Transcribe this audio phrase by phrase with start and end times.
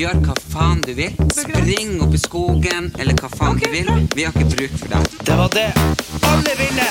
[0.00, 1.12] Gjør hva faen du vil.
[1.36, 3.90] Spring opp i skogen, eller hva faen du vil.
[4.16, 5.18] Vi har ikke bruk for deg.
[5.28, 5.66] Det var det
[6.24, 6.88] alle ville!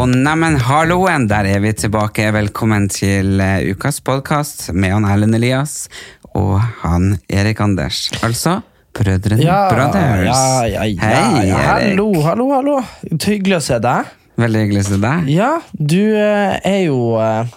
[0.00, 2.30] Og neimen, halloen, der er vi tilbake.
[2.32, 5.90] Velkommen til eh, ukas podkast med han Erlend Elias
[6.38, 8.08] og han Erik Anders.
[8.22, 8.60] Altså
[8.94, 10.24] Brødrene Brothers.
[10.26, 11.58] ja, ja, ja, Hei, ja.
[11.58, 11.90] Erik.
[11.94, 12.78] Hallo, hallo, hallo.
[13.10, 14.10] Hyggelig å se deg.
[14.40, 15.28] Veldig hyggelig å se deg.
[15.30, 17.50] Ja, du eh, er jo eh,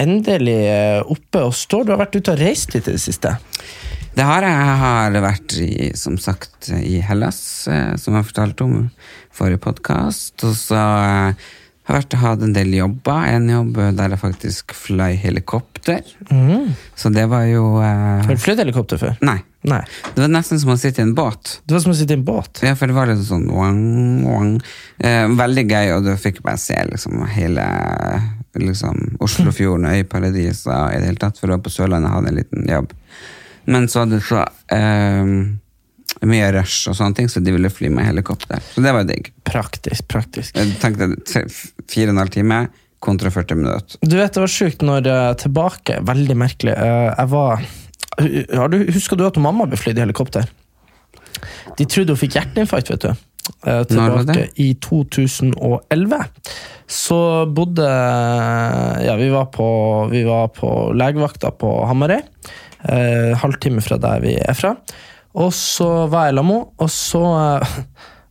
[0.00, 1.84] endelig eh, oppe og står.
[1.84, 3.34] Du har vært ute og reist litt i det siste.
[4.14, 4.54] Det har jeg.
[4.54, 7.38] Jeg har vært i, som sagt, i Hellas,
[7.98, 8.76] som jeg fortalte om
[9.34, 10.36] forrige podkast.
[10.46, 10.84] Og så
[11.84, 13.24] har jeg vært og hatt en del jobber.
[13.28, 16.00] En jobb der jeg faktisk fløy helikopter.
[16.96, 19.18] Så det var jo eh, Har du flydd helikopter før?
[19.20, 19.36] Nei.
[19.68, 19.80] Nei.
[20.14, 21.58] Det var nesten som å sitte i en båt.
[21.64, 22.60] Det var som å sitte i en båt.
[22.64, 24.54] Ja, for det var litt sånn wang, wang.
[25.00, 27.64] Eh, Veldig gøy, og du fikk bare se liksom hele
[28.60, 32.40] liksom, Oslofjorden og øyparadiset i det hele tatt, for da på Sørlandet hadde jeg en
[32.42, 32.92] liten jobb.
[33.72, 35.32] Men så hadde du så eh,
[36.22, 38.62] mye rush og sånne ting, så de ville fly med helikopter.
[38.74, 39.30] Så det var digg.
[39.46, 40.56] Praktisk, praktisk.
[40.56, 41.10] Jeg tenkte
[41.90, 42.60] fire og en halv time
[43.04, 44.00] kontra 40 minutter.
[44.00, 46.76] Du vet, det var sjukt når uh, tilbake Veldig merkelig.
[46.78, 47.64] Uh, jeg var
[48.14, 50.46] har du, Husker du at mamma ble flydd i helikopter?
[51.76, 53.10] De trodde hun fikk hjerteinfarkt, vet du.
[53.10, 53.30] Det?
[53.90, 56.20] tilbake i 2011.
[56.88, 57.18] Så
[57.52, 57.88] bodde
[59.04, 59.66] Ja, vi var på,
[60.08, 62.22] vi var på legevakta på Hamarøy.
[63.42, 64.72] Halvtime fra der vi er fra.
[65.34, 67.78] Og så var jeg sammen med henne, og så eh,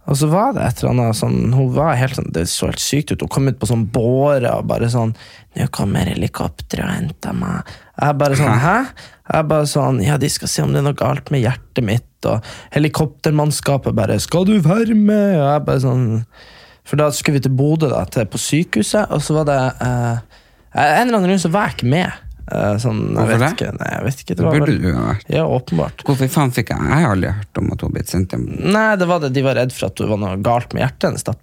[0.04, 2.84] og så var det et eller annet sånn Hun var helt sånn, Det så helt
[2.84, 3.24] sykt ut.
[3.24, 5.16] Hun kom ut på sånn båre og bare sånn
[5.54, 7.70] 'Nå kommer helikopteret og henter meg.'
[8.02, 8.88] Jeg bare sånn 'Hæ?'
[9.32, 12.26] Jeg bare sånn 'Ja, de skal se om det er noe galt med hjertet mitt.'
[12.26, 12.42] Og
[12.74, 16.26] helikoptermannskapet bare 'Skal du være med?' Og jeg bare sånn
[16.84, 20.18] For da skulle vi til Bodø, da, til, på sykehuset, og så var det eh,
[20.76, 22.12] En eller annen grunn så var jeg ikke med.
[22.52, 23.70] Eh, sånn, jeg Hvorfor vet det?
[23.80, 24.36] Nei, jeg vet ikke.
[24.36, 25.30] Det Det burde du ha vært.
[25.32, 26.04] ja, åpenbart.
[26.04, 28.44] Hvorfor faen fikk jeg Jeg har aldri hørt om at hun blitt sendt hjem.
[28.74, 29.34] Nei, det var det.
[29.34, 31.24] de var redd for at det var noe galt med hjertet hennes.
[31.24, 31.34] da.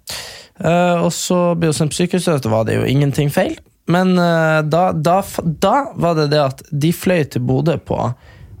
[0.61, 3.57] Uh, og så ble hun sendt på sykehuset, og var det jo ingenting feil.
[3.89, 7.97] Men uh, da, da, da var det det at de fløy til Bodø på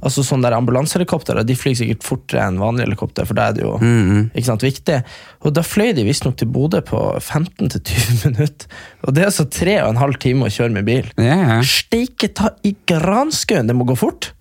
[0.01, 3.65] altså sånn der Ambulansehelikoptre de flyr sikkert fortere enn vanlige helikopter, for da er det
[3.65, 4.99] jo ikke sant, viktig.
[5.45, 8.81] Og da fløy de visstnok til Bodø på 15-20 minutter.
[9.05, 9.47] Og det er altså
[9.77, 11.09] en halv time å kjøre med bil.
[11.21, 11.61] Ja.
[11.65, 14.33] Steike ta i granskauen, det må gå fort!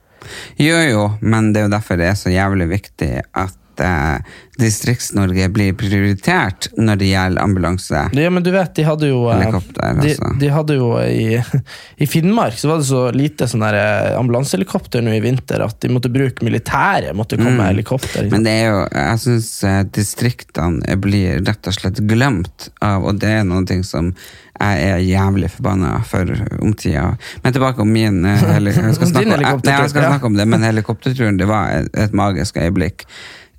[0.61, 5.49] Jo, jo, men det er jo derfor det er så jævlig viktig at eh, Distrikts-Norge
[5.55, 8.03] blir prioritert når det gjelder ambulanse.
[8.17, 9.57] Ja, men du vet, de hadde jo eh,
[10.03, 11.41] de, de hadde jo i,
[12.05, 15.93] I Finnmark så var det så lite sånn eh, ambulansehelikopter nå i vinter at de
[15.93, 17.17] måtte bruke militæret.
[17.17, 17.67] måtte komme mm.
[17.71, 18.29] helikopter.
[18.33, 19.51] Men det er jo, jeg syns
[19.97, 24.15] distriktene blir rett og slett glemt av, og det er noen ting som
[24.61, 26.31] jeg er jævlig forbanna for
[26.61, 27.15] om tida.
[27.43, 30.37] Men tilbake om min eh, heli- jeg skal snakke, om- Nei, jeg skal snakke om
[30.37, 33.07] det, men helikopterturen det var et magisk øyeblikk.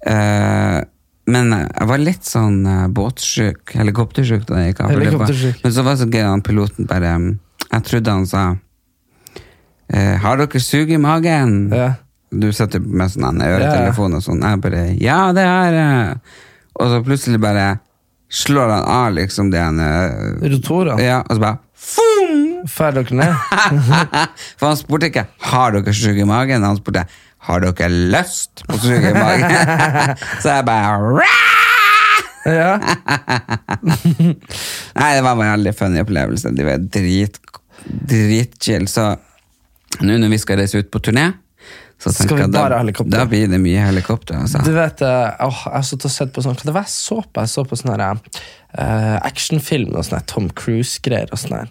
[0.07, 0.79] Eh,
[1.31, 4.93] men jeg var litt sånn uh, båtsjuk, helikoptersjuk da jeg gikk av.
[4.95, 5.61] Helikoptersjuk.
[5.63, 7.27] Men så var det så gøy han piloten bare um,
[7.67, 8.45] Jeg trodde han sa
[9.93, 11.69] eh, Har dere sug i magen?
[11.75, 11.93] Ja.
[12.31, 14.43] Du setter med sånn øretelefon og sånn.
[14.43, 16.19] Jeg bare Ja, det har jeg.
[16.79, 17.67] Og så plutselig bare
[18.31, 21.03] slår han av liksom det han eh, Rotorene.
[21.03, 22.61] Ja, og så bare Fum!
[22.69, 23.31] Får dere ned?
[24.59, 26.65] For han spurte ikke Har dere sug i magen.
[26.65, 27.07] Han spurte
[27.47, 29.55] Har dere lyst på sug i magen.
[30.43, 31.25] så jeg bare
[32.45, 32.75] ja.
[34.97, 36.49] Nei, det var en veldig funny opplevelse.
[36.57, 37.37] De var drit.
[38.89, 39.05] Så
[40.01, 41.31] nå når vi skal reise ut på turné,
[42.01, 43.13] så Skal vi bare ha helikopter?
[43.13, 44.39] da blir det mye helikopter.
[44.41, 44.57] Altså.
[44.65, 46.93] Du vet, eh, åh, jeg har sittet og sett på sånn Hva det var jeg
[46.95, 47.43] så på?
[47.43, 51.29] Jeg så på sånn eh, actionfilm og sånn Tom Cruise-greier.
[51.29, 51.69] og sånn her.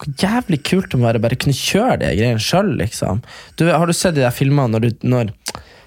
[0.00, 3.22] Hvor jævlig kult det må være bare kunne kjøre de greiene sjøl, liksom.
[3.58, 5.30] Du, har du sett de der filmene når du når,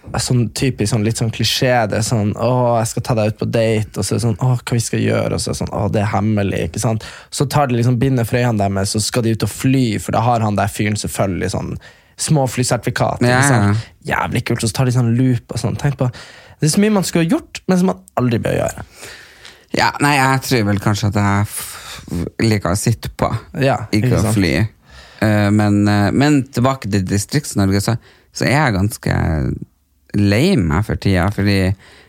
[0.07, 1.73] er sånn typisk sånn, litt sånn klisjé.
[1.91, 4.25] Det er sånn 'Å, jeg skal ta deg ut på date', og så er det
[4.25, 6.63] sånn 'Å, hva vi skal gjøre?' Og så er det sånn 'Å, det er hemmelig'.
[6.69, 7.03] ikke sant?
[7.29, 10.11] Så tar de liksom binder for øynene deres, så skal de ut og fly, for
[10.11, 11.77] da har han der fyren selvfølgelig sånn
[12.17, 13.21] småflysertifikat.
[13.21, 13.73] Ja, ikke ja.
[13.73, 13.77] Sånn,
[14.07, 15.77] Jævlig kult, og så tar de sånn loop og sånn.
[15.77, 16.07] Tenk på,
[16.59, 18.85] det er så mye man skulle ha gjort, men som man aldri bør gjøre.
[19.75, 23.29] Ja, nei, jeg tror vel kanskje at jeg liker å sitte på,
[23.59, 24.53] Ja, ikke, ikke å fly.
[25.17, 27.97] Uh, men, uh, men tilbake til Distrikts-Norge, så,
[28.31, 29.15] så er jeg ganske
[30.17, 31.59] lei meg for tida, fordi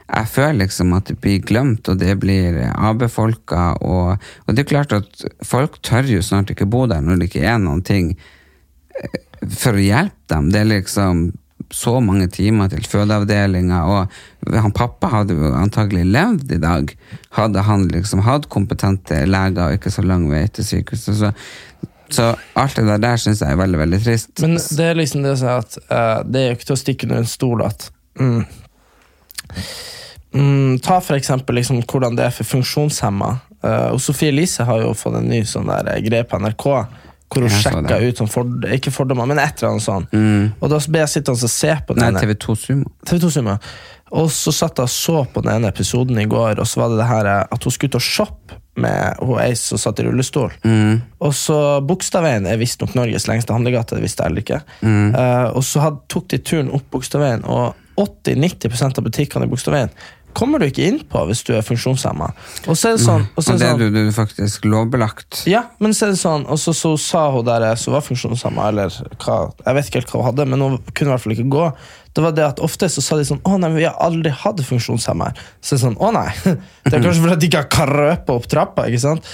[0.08, 4.70] jeg føler liksom at det blir glemt, og det blir avbefolka, og, og det er
[4.70, 8.14] klart at folk tør jo snart ikke bo der når det ikke er noen ting
[8.96, 9.18] eh,
[9.52, 10.48] for å hjelpe dem.
[10.54, 11.26] Det er liksom
[11.70, 16.92] så mange timer til fødeavdelinga, og han pappa hadde jo antagelig levd i dag,
[17.36, 21.18] hadde han liksom hatt kompetente leger og ikke så lang vei til sykehuset.
[21.18, 21.32] Så,
[22.14, 24.32] så alt det der, der syns jeg er veldig, veldig trist.
[24.40, 26.82] Men det er liksom det å si at uh, det er jo ikke til å
[26.84, 27.90] stikke under en stol at
[28.20, 28.40] mm,
[30.32, 33.34] mm, Ta for eksempel liksom hvordan det er for funksjonshemma.
[33.58, 36.66] Uh, og Sofie Elise har jo fått en ny sånn der eh, greie på NRK.
[37.28, 40.14] Hvor hun sjekka ut sånn for, ikke fordommer, men et eller annet sånt.
[40.16, 42.92] Og da ble jeg sittende og se på den Nei, ene TV2 Sumo.
[43.04, 43.58] TV2 Sumo.
[44.16, 46.92] Og så satt jeg og så på den ene episoden i går, og så var
[46.92, 50.00] det det her eh, at hun skulle ut og shoppe med hun ei som satt
[50.00, 50.52] i rullestol.
[51.26, 54.60] Og så Bogstadveien er visstnok Norges lengste handlegate, det visste jeg heller ikke.
[54.86, 59.90] Uh, og så had, tok de turen opp Bogstadveien, og 80-90% av butikkene i Bogstadveien
[60.36, 62.30] kommer du ikke inn på hvis du er funksjonshemma.
[62.68, 64.68] Og så er det sånn, og så er det det er sånn du, du faktisk
[64.68, 65.42] lovbelagt.
[65.50, 68.68] ja, men så er det sånn, og så, så sa hun der som var funksjonshemma,
[68.72, 68.94] eller
[69.24, 71.50] hva, jeg vet ikke helt hva hun hadde, men hun kunne i hvert fall ikke
[71.54, 71.66] gå.
[72.18, 74.58] Det var det at Ofte så sa de sånn 'Å nei, vi har aldri hatt
[74.66, 75.44] funksjonshemma her'.
[75.62, 76.30] Så er det sånn, å nei,
[76.88, 78.86] Det er kanskje fordi de ikke har krøpet opp trappa.
[78.88, 79.28] ikke sant?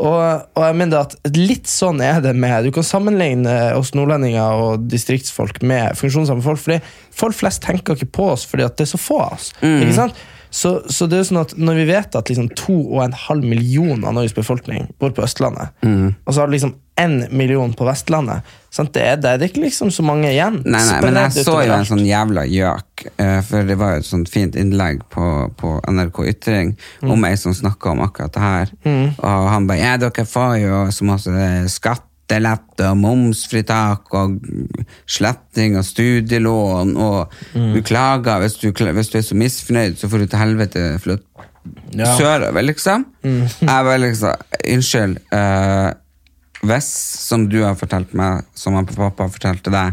[0.00, 4.62] Og, og jeg mener at litt sånn er det med Du kan sammenligne oss nordlendinger
[4.64, 6.62] og distriktsfolk med funksjonshemmede folk.
[6.62, 6.78] fordi
[7.12, 9.50] folk flest tenker ikke på oss fordi at det er så få av oss.
[9.60, 10.16] ikke sant?
[10.50, 13.44] Så, så det er sånn at Når vi vet at liksom to og en halv
[13.46, 15.70] million av Norges befolkning bor på Østlandet,
[16.26, 18.42] og så har du liksom 1 million på Vestlandet
[18.74, 18.90] sant?
[18.92, 20.58] Det, er, det er ikke liksom så mange igjen.
[20.66, 24.02] Nei, nei, men jeg så jo en sånn jævla gjøk, eh, for det var jo
[24.02, 25.24] et sånt fint innlegg på,
[25.56, 27.14] på NRK Ytring Mm.
[27.14, 28.72] om ei som snakka om akkurat det her.
[29.16, 31.30] Og han bare Ja, dere får jo så masse
[32.30, 34.36] skattelette og momsfritak og
[35.10, 37.74] sletting av studielån, og Mm.
[37.74, 41.24] du klager hvis du, hvis du er så misfornøyd, så får du til helvete flytte
[41.92, 42.06] Ja.
[42.06, 42.18] Mm.
[42.18, 43.04] sørover, liksom.
[43.22, 44.34] Jeg var liksom
[44.72, 45.18] Unnskyld.
[45.32, 45.92] Uh,
[46.62, 46.84] hvis,
[47.28, 49.92] som du har fortalt meg, som han pappa har fortalt til deg,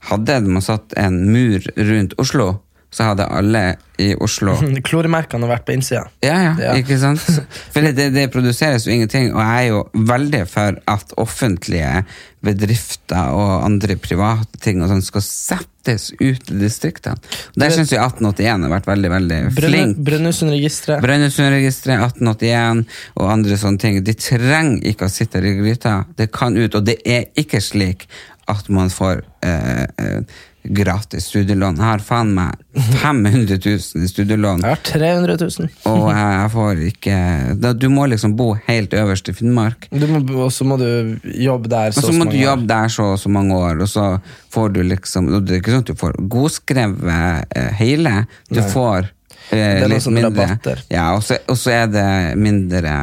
[0.00, 2.60] hadde man satt en mur rundt Oslo,
[2.94, 3.64] så hadde alle
[4.02, 4.56] i Oslo
[4.88, 6.04] Kloremerkene har vært på innsida.
[6.24, 6.74] ja, ja, Ja.
[6.78, 7.22] ikke sant?
[7.74, 9.82] For det, det, produseres jo ingenting, og jeg er jo
[10.12, 12.04] veldig for at offentlige
[12.44, 17.16] bedrifter og andre private ting og sånn skal settes ut i distriktene.
[17.56, 20.02] Der syns jeg 1881 har vært veldig, veldig flink.
[20.04, 21.00] Brønnøysundregisteret.
[21.04, 22.84] Brønnøysundregisteret, 1881
[23.16, 24.00] og andre sånne ting.
[24.04, 26.02] De trenger ikke å sitte i gryta.
[26.18, 28.08] Det kan ut, og det er ikke slik
[28.50, 31.76] at man får eh, eh, gratis studielån.
[31.76, 32.60] Jeg har faen meg
[33.02, 34.62] 500 000 i studielån.
[34.64, 35.68] Jeg har 300 000.
[35.90, 37.16] Og jeg, får ikke
[37.60, 39.88] da, Du må liksom bo helt øverst i Finnmark.
[39.92, 43.18] Og så må du jobbe der Og så så må du jobbe der så og
[43.20, 44.06] så mange år, og så
[44.54, 48.14] får du liksom Det er ikke sånn at du får godskrevet eh, hele.
[48.48, 48.68] Du Nei.
[48.72, 49.10] får
[49.50, 50.30] eh, litt mindre.
[50.30, 50.84] rabatter.
[50.92, 52.08] Ja, og så, og så er det
[52.40, 52.94] mindre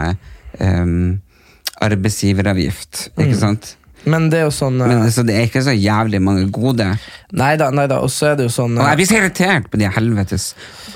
[0.57, 1.19] um,
[1.81, 3.75] arbeidsgiveravgift, ikke sant?
[4.09, 6.88] Men det er jo sånn Men, eh, så det er ikke så jævlig mange gode.
[7.38, 8.00] Nei da, nei da.
[8.01, 10.48] Og så er det jo sånn Og eh, jeg blir så irritert på de helvetes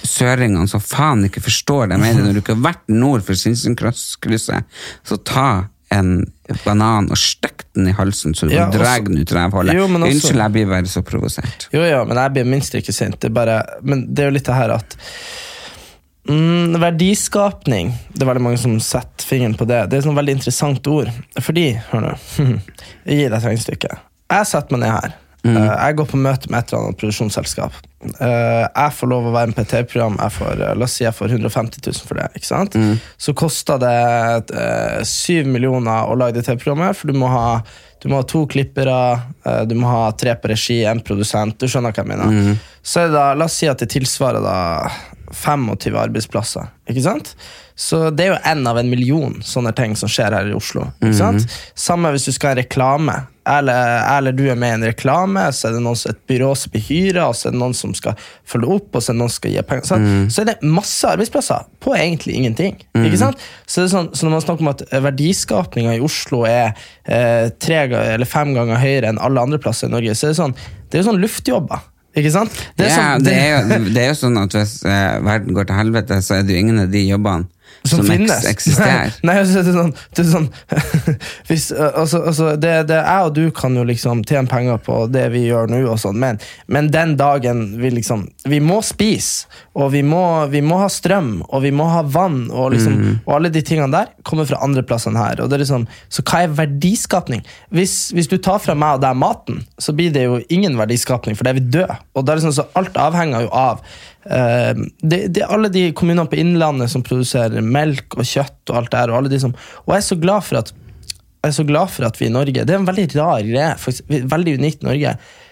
[0.06, 2.00] søringene som faen ikke forstår det.
[2.00, 5.48] Jeg mener, når du ikke har vært nord for Sinsenkrysset, så ta
[5.94, 6.26] en
[6.66, 9.78] banan og stikk den i halsen så du Ja, kan dra den ut rævhullet.
[9.78, 11.68] Jo, Unnskyld, jeg blir bare så provosert.
[11.74, 13.20] Jo, ja, men jeg blir minst ikke sint.
[13.22, 14.98] Det er bare, men det er jo litt det her at
[16.30, 19.86] mm, Verdiskapning Det er veldig mange som setter fingeren på det.
[19.90, 21.12] Det er et veldig interessant ord.
[21.42, 22.16] Fordi, hør nå
[22.48, 23.94] gi deg et regnestykke.
[24.36, 25.22] Jeg setter meg ned her.
[25.46, 27.76] Eh, jeg går på møte med et eller annet produksjonsselskap.
[28.06, 30.18] Eh, jeg får lov å være med på et TV-program.
[30.26, 32.30] Eh, La oss si jeg får 150 000 for det.
[32.40, 32.78] ikke sant?
[33.22, 37.50] Så koster det uh, 7 millioner å lage det TV-programmet, for du må ha
[38.06, 38.94] du må ha to klippere,
[39.66, 41.56] du må ha tre på regi, en produsent.
[41.58, 42.60] Du skjønner hva jeg mener.
[42.86, 44.58] Så er det da, La oss si at det tilsvarer da
[45.36, 46.72] 25 arbeidsplasser.
[46.90, 47.36] ikke sant?
[47.76, 50.86] Så det er jo én av en million sånne ting som skjer her i Oslo.
[51.04, 51.44] ikke sant?
[51.76, 53.16] Samme hvis du skal ha reklame.
[53.46, 56.56] Eller, eller du er med i en reklame, så er det noen, som- et byrå
[56.58, 58.16] som blir hyra, og så er det noen som skal
[58.48, 59.86] følge opp, og så er det noen som skal gi penger.
[59.86, 60.32] sant?
[60.34, 62.80] Så er det masse arbeidsplasser på egentlig ingenting.
[62.96, 63.38] ikke sant?
[63.68, 66.74] Så, det sånn, så når man snakker om at verdiskapninga i Oslo er
[67.06, 70.40] eh, tre eller fem ganger høyere enn alle andre plasser i Norge, så er det
[70.42, 70.56] sånn,
[70.90, 71.82] det er jo sånn luftjobber.
[72.16, 72.62] Ikke sant?
[72.80, 75.58] Det er ja, sånn, det, er jo, det er jo sånn at hvis eh, verden
[75.58, 77.52] går til helvete, så er det jo ingen av de jobbene
[77.86, 78.46] som, som, finnes.
[78.50, 79.14] eksisterer.
[79.22, 80.48] Nei, nei altså, det er sånn, det er sånn
[81.50, 85.26] hvis, altså, altså, det, det, Jeg og du kan jo liksom tjene penger på det
[85.34, 86.40] vi gjør nå, og sånn, men,
[86.72, 91.38] men den dagen vi liksom Vi må spise, og vi må, vi må ha strøm,
[91.50, 94.84] og vi må ha vann, og, liksom, og alle de tingene der kommer fra andre
[94.86, 95.42] plasser enn her.
[95.44, 97.44] Er liksom, så hva er verdiskapning?
[97.76, 101.38] Hvis, hvis du tar fra meg og deg maten, så blir det jo ingen verdiskapning,
[101.38, 102.00] for det er vi døde.
[102.16, 103.84] Og det er sånn, så alt avhenger jo av
[104.26, 108.92] det, det er alle de kommunene på Innlandet som produserer melk og kjøtt og alt
[108.94, 109.14] det her.
[109.14, 109.54] Og, de som,
[109.86, 110.74] og jeg er så glad for at
[111.46, 113.76] jeg er så glad for at vi i Norge Det er en veldig rar greie.
[113.78, 115.12] faktisk, Veldig unikt i Norge.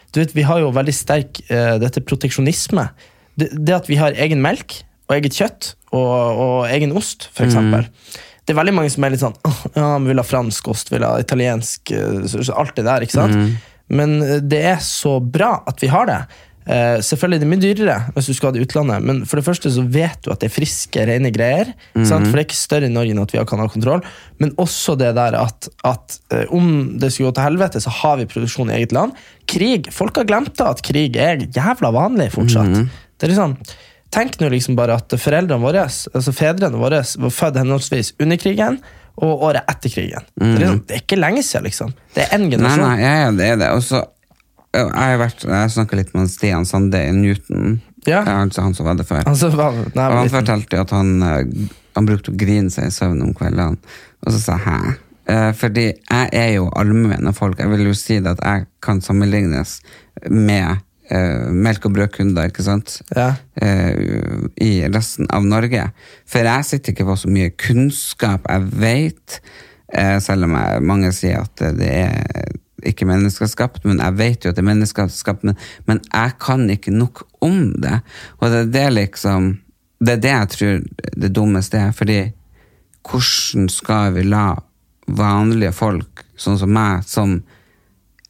[0.09, 2.87] Du vet, Vi har jo veldig sterk uh, dette proteksjonisme.
[3.37, 7.51] Det, det at vi har egen melk og eget kjøtt og, og egen ost, f.eks.
[7.51, 7.85] eksempel
[8.45, 10.89] Det er veldig mange som er litt sånn «Åh, ja, vi vil ha fransk ost,
[10.93, 13.05] vil ha italiensk eh, Alt det der.
[13.05, 13.59] ikke sant?
[13.93, 16.19] Men eh, det er så bra at vi har det.
[16.63, 19.39] Eh, selvfølgelig er det mye dyrere hvis du skal ha det i utlandet, men for
[19.39, 21.73] det første så vet du at det er friske, rene greier.
[22.07, 22.29] sant?
[22.29, 24.03] For det er ikke større i Norge enn at vi kan ha kontroll.
[24.39, 28.19] Men også det der at, at uh, om det skulle gå til helvete, så har
[28.21, 29.15] vi produksjon i eget land.
[29.49, 32.79] Krig, Folk har glemt at krig er jævla vanlig fortsatt.
[33.17, 33.57] Det er liksom,
[34.13, 38.77] Tenk nå liksom bare at foreldrene våre, altså fedrene våre, var født henholdsvis under krigen
[39.21, 40.25] og året etter krigen.
[40.37, 41.93] Det, er liksom, det er ikke lenge siden, liksom.
[42.13, 42.83] Det er én generasjon.
[42.85, 43.71] nei, ja, ja, det er det.
[43.73, 44.03] Og så
[44.73, 48.23] jeg har vært, jeg snakka litt med Stian Sande i Newton, Ja.
[48.25, 49.23] altså han som var det før.
[49.29, 52.89] Altså, hva, nei, Og han fortalte jo at han, eh, han brukte å grine seg
[52.89, 53.77] i søvn om kveldene.
[54.25, 54.95] Og så sa jeg hæ?
[55.25, 57.57] Eh, fordi jeg er jo allmenn av folk.
[57.59, 59.77] Jeg vil jo si det at jeg kan sammenlignes
[60.29, 63.01] med eh, melk- og brødkunder, ikke sant?
[63.15, 63.35] Ja.
[63.61, 63.93] Eh,
[64.59, 65.91] I resten av Norge.
[66.25, 69.39] For jeg sitter ikke på så mye kunnskap jeg vet,
[69.93, 72.51] eh, selv om jeg, mange sier at det er
[72.89, 75.57] ikke menneskeskapt, men jeg vet jo at det er menneskeskapt, men,
[75.89, 77.99] men jeg kan ikke nok om det.
[78.39, 79.59] Og det er det liksom
[80.03, 80.79] Det er det jeg tror
[81.15, 82.33] det dummeste er, fordi
[83.07, 84.57] hvordan skal vi la
[85.07, 87.37] vanlige folk, sånn som meg, som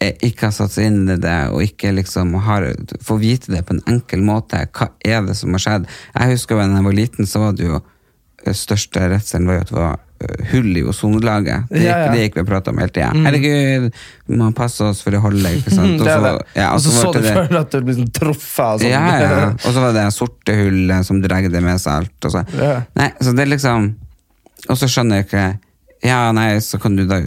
[0.03, 2.65] ikke har satt seg inn i det, og ikke liksom har,
[3.01, 4.59] får vite det på en enkel måte.
[4.75, 5.89] Hva er det som har skjedd?
[6.13, 9.65] Jeg husker da jeg var liten, så var det jo eh, største redselen var jo
[9.65, 10.02] at det var
[10.51, 11.65] hull i ozonlaget.
[11.69, 12.11] Det, Ja, ja.
[12.13, 13.09] det gikk vi og prata om hele tida.
[13.25, 13.87] Herregud,
[14.27, 16.01] vi må passe oss for det holdet, ikke sant.
[16.13, 16.33] Er det.
[16.55, 18.63] ja, og så så du det- før at du ble sånn truffet.
[18.65, 18.89] og Sånn.
[18.89, 19.43] ja, ja.
[19.65, 22.25] Og så var det sorte hullet som dregde med seg alt.
[22.25, 22.45] Og så.
[22.95, 23.91] Nei, så det liksom
[24.69, 25.45] Og så skjønner jeg ikke
[26.07, 27.17] Ja, nei, så kan du da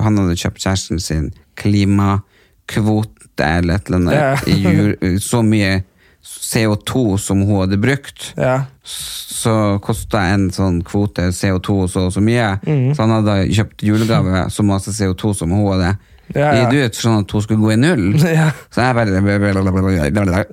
[0.00, 5.20] Han hadde kjøpt kjæresten sin klimakvote eller et eller annet.
[5.22, 5.82] Så mye
[6.22, 8.32] CO2 som hun hadde brukt.
[8.36, 8.62] Ja.
[8.82, 12.54] Så kosta en sånn kvote CO2 så og så mye.
[12.66, 12.92] Mm.
[12.94, 15.94] Så han hadde kjøpt julegave så masse CO2 som hun hadde.
[16.32, 16.68] Ja, ja.
[16.70, 18.04] Gitt ut sånn at hun skulle gå i null.
[18.32, 18.48] Ja.
[18.72, 19.12] Så jeg bare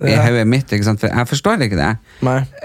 [0.03, 0.99] I hodet mitt, ikke sant?
[1.03, 1.91] for jeg forstår ikke det.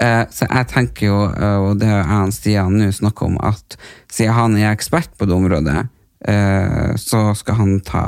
[0.01, 3.37] Eh, så jeg tenker jo, eh, og det har jeg og Stian nå snakket om,
[3.45, 3.77] at
[4.11, 5.85] siden han er ekspert på det området,
[6.27, 8.05] eh, så skal han ta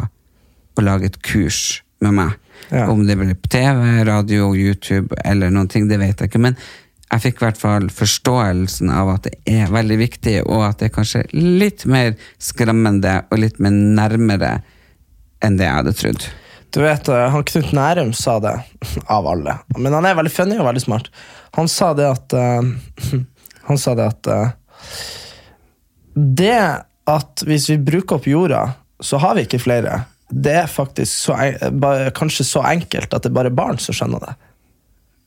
[0.77, 2.35] og lage et kurs med meg.
[2.69, 2.87] Ja.
[2.91, 6.41] Om det blir på TV, radio, YouTube eller noen ting, det vet jeg ikke.
[6.43, 6.57] Men
[7.07, 10.89] jeg fikk i hvert fall forståelsen av at det er veldig viktig, og at det
[10.89, 14.57] er kanskje litt mer skremmende og litt mer nærmere
[15.45, 16.27] enn det jeg hadde trodd.
[16.75, 18.57] Du vet, eh, han Knut Nærum sa det,
[19.07, 19.55] av alle.
[19.77, 21.07] Men han er veldig funny og veldig smart.
[21.55, 23.15] Han sa det at uh,
[23.67, 24.51] Han sa det at uh,
[26.13, 26.59] Det
[27.07, 28.61] at hvis vi bruker opp jorda,
[28.99, 30.01] så har vi ikke flere.
[30.27, 31.37] Det er faktisk så,
[32.15, 34.35] kanskje så enkelt at det er bare barn som skjønner det.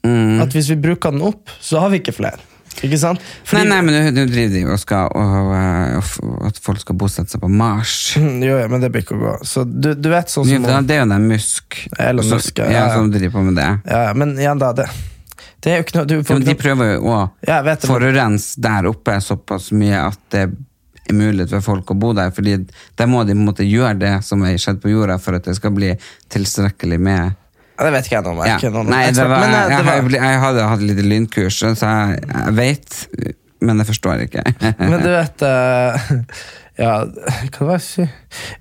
[0.04, 0.40] Mm.
[0.44, 2.40] At hvis vi bruker den opp, så har vi ikke flere.
[2.80, 3.22] Ikke sant?
[3.52, 7.34] Nei, nei, men du, du driver jo og skal og, og, at folk skal bosette
[7.34, 7.96] seg på Mars.
[8.48, 9.34] Jo, ja, men det blir ikke å gå.
[9.48, 12.70] Så du, du vet sånn som jo, Det er jo den Musk, Elon Musk, ja,
[12.72, 13.70] ja, som driver på med det.
[13.90, 14.72] ja, Men igjen, da.
[14.76, 14.88] Det,
[15.60, 17.20] det er jo ikke noe du får men de prøver jo å
[17.84, 20.46] forurense der oppe såpass mye at det
[21.10, 22.32] er mulig for folk å bo der.
[22.34, 22.56] fordi
[22.98, 25.48] der må de på en måte gjøre det som er skjedd på jorda, for at
[25.48, 25.92] det skal bli
[26.32, 27.20] tilstrekkelig med
[27.80, 28.40] Ja, Det vet ikke jeg noe om.
[28.44, 28.56] Ja.
[28.60, 32.98] jeg, jeg, hadde hatt litt lynkurs, så jeg, jeg vet,
[33.64, 34.44] men jeg forstår ikke.
[34.90, 36.10] Men du vet uh,
[36.80, 38.12] Ja, hva var det jeg skulle?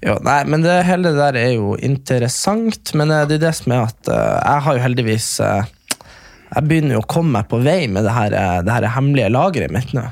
[0.03, 3.71] Jo, nei, men det hele der er jo interessant, men eh, det er det som
[3.71, 5.61] er at uh, jeg har jo heldigvis uh,
[6.49, 9.71] Jeg begynner jo å komme meg på vei med det her, det her hemmelige lageret
[9.71, 10.03] mitt nå.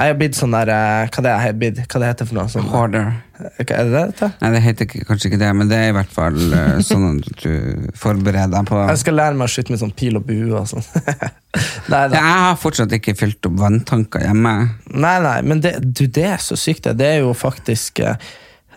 [0.00, 1.80] Jeg er blitt sånn der eh, Hva det er blitt?
[1.84, 2.48] Hva det heter for noe?
[2.48, 3.10] Sånn, Hoarder.
[3.40, 4.32] Hva er det det heter?
[4.40, 7.06] Nei, det heter ikke, kanskje ikke det, men det er i hvert fall eh, sånn
[7.10, 10.28] at du forbereder deg på Jeg skal lære meg å skyte med sånn pil og
[10.28, 10.86] bue og sånn.
[11.92, 12.14] nei, da.
[12.16, 14.54] Jeg har fortsatt ikke fylt opp vanntanker hjemme.
[14.92, 16.96] nei, nei, men det, du, det er så sykt, det.
[17.02, 18.00] Det er jo faktisk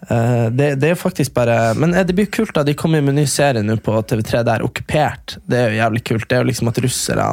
[0.04, 2.66] Uh, eh, det, det er jo faktisk bare Men eh, det blir kult, da.
[2.68, 5.38] De kommer med en ny serie nå på TV3 der, Okkupert.
[5.48, 6.26] Det er jo jævlig kult.
[6.28, 7.30] Det er jo liksom at russerne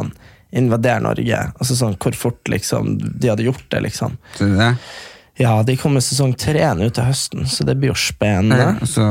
[0.52, 1.45] invadere Norge.
[1.59, 4.16] Altså sånn, Hvor fort liksom, de hadde gjort det, liksom.
[4.37, 4.75] Så det,
[5.40, 8.59] Ja, de kommer sesong tre nå til høsten, så det blir jo spennende.
[8.61, 9.04] ja, så,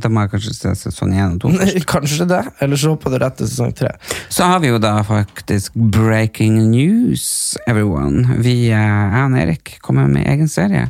[0.00, 1.50] da må jeg kanskje se sesong én og to.
[1.92, 3.90] Kanskje det, eller så hopper du rett til sesong tre.
[4.32, 8.38] Så har vi jo da faktisk breaking news, everyone.
[8.40, 10.86] Vi, eh, jeg og Erik, kommer med egen serie.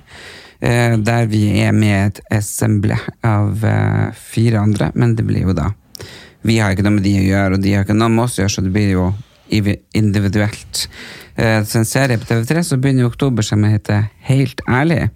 [0.60, 2.94] eh, Der vi er med et assemble
[3.24, 5.72] av eh, fire andre, men det blir jo da
[6.44, 8.38] Vi har ikke noe med de å gjøre, og de har ikke noe med oss
[8.38, 9.10] å gjøre, så det blir jo
[9.50, 10.88] individuelt.
[11.36, 15.10] Eh, Så en serie på TV3 som begynner i oktober som heter Helt ærlig.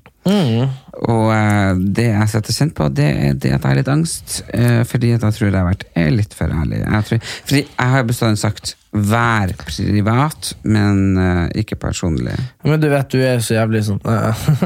[1.08, 4.42] Og eh, det jeg setter kjent på, det er det at jeg har litt angst.
[4.54, 6.82] eh, fordi at jeg tror jeg har vært litt for ærlig.
[6.84, 12.32] Jeg tror, fordi jeg har bestandig sagt 'vær privat', men uh, ikke personlig.
[12.64, 14.00] Men du vet, du er så jævlig sånn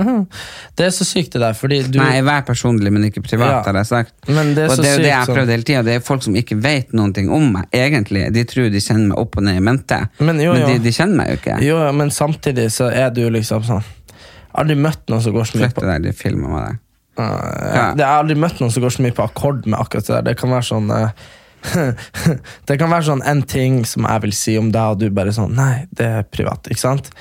[0.79, 3.63] Det er så sykt det der, fordi du Nei, vær personlig, men ikke privat, Ja.
[3.67, 4.15] har jeg sagt.
[4.29, 5.83] Men det er og så det er jo det jeg har sånn- prøvd hele tida.
[5.83, 8.33] Det er folk som ikke vet noen ting om meg, egentlig.
[8.33, 10.67] De tror de kjenner meg opp og ned i mente, Men jo, jo.
[10.67, 11.59] de, de kjenner meg jo ikke.
[11.67, 13.83] Jo, men samtidig så er du liksom sånn
[14.55, 16.79] Aldri møtt noen som går så mye Flytt på det der, de filmer meg der.
[17.19, 17.85] Uh, Ja.
[17.95, 20.15] Det Jeg har aldri møtt noen som går så mye på akkord med akkurat det
[20.15, 20.23] der.
[20.23, 21.09] Det kan være sånn eh,
[22.69, 25.35] Det kan være sånn en ting som jeg vil si om deg, og du bare
[25.35, 27.13] sånn Nei, det er privat, ikke sant?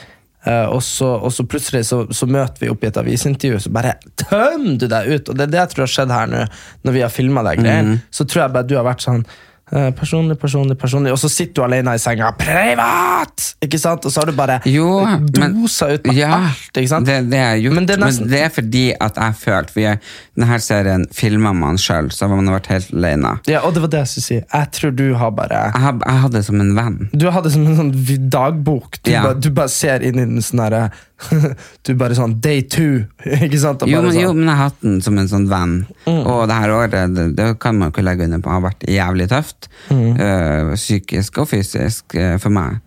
[0.41, 3.71] Uh, og, så, og så plutselig så, så møter vi opp i et avisintervju, så
[3.74, 5.29] bare tømmer du deg ut.
[5.29, 6.41] Og det er det jeg tror har skjedd her nå,
[6.88, 7.62] når vi har filma deg.
[7.62, 8.00] Mm -hmm.
[8.10, 9.25] Så tror jeg bare du har vært sånn
[9.71, 11.11] Personlig, personlig, personlig.
[11.13, 12.31] Og så sitter du alene i senga.
[12.37, 13.55] Privat!
[13.63, 14.05] Ikke sant?
[14.05, 16.73] Og så har du bare Jo, men- dosa ut med Ja, alt.
[16.75, 17.05] Ikke sant?
[17.05, 19.71] Det, det er gjort, Men men det det, er nesten- er fordi at jeg følte
[19.71, 19.99] For jeg,
[20.37, 23.39] denne serien filmer man sjøl, så man har vært helt alene.
[23.47, 24.41] Ja, og det var det jeg skulle si.
[24.53, 27.09] Jeg tror du har bare Jeg, har- jeg hadde det som en venn.
[27.15, 28.97] Du hadde det som en sånn dagbok.
[29.03, 29.23] Du, Ja.
[29.23, 30.91] bare, du bare ser inn i den sånn derre
[31.85, 33.05] Du bare sånn Day two,
[33.45, 33.85] ikke sant?
[33.87, 34.41] Jo men, men, jo, sånn.
[34.41, 35.75] men jeg har hatt den som en sånn venn.
[36.11, 39.29] Og det her året, det, det kan man ikke legge under på, har vært jævlig
[39.31, 39.69] tøft.
[39.91, 42.81] eh, psykisk og fysisk eh, for meg.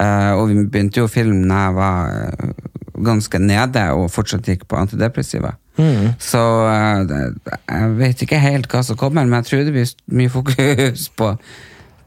[0.00, 2.54] Uh, og vi begynte jo å filme da jeg var
[3.04, 5.52] ganske nede og fortsatt gikk på antidepressiva.
[6.20, 7.20] Så eh, det,
[7.68, 11.32] jeg vet ikke helt hva som kommer, men jeg tror det blir mye fokus på,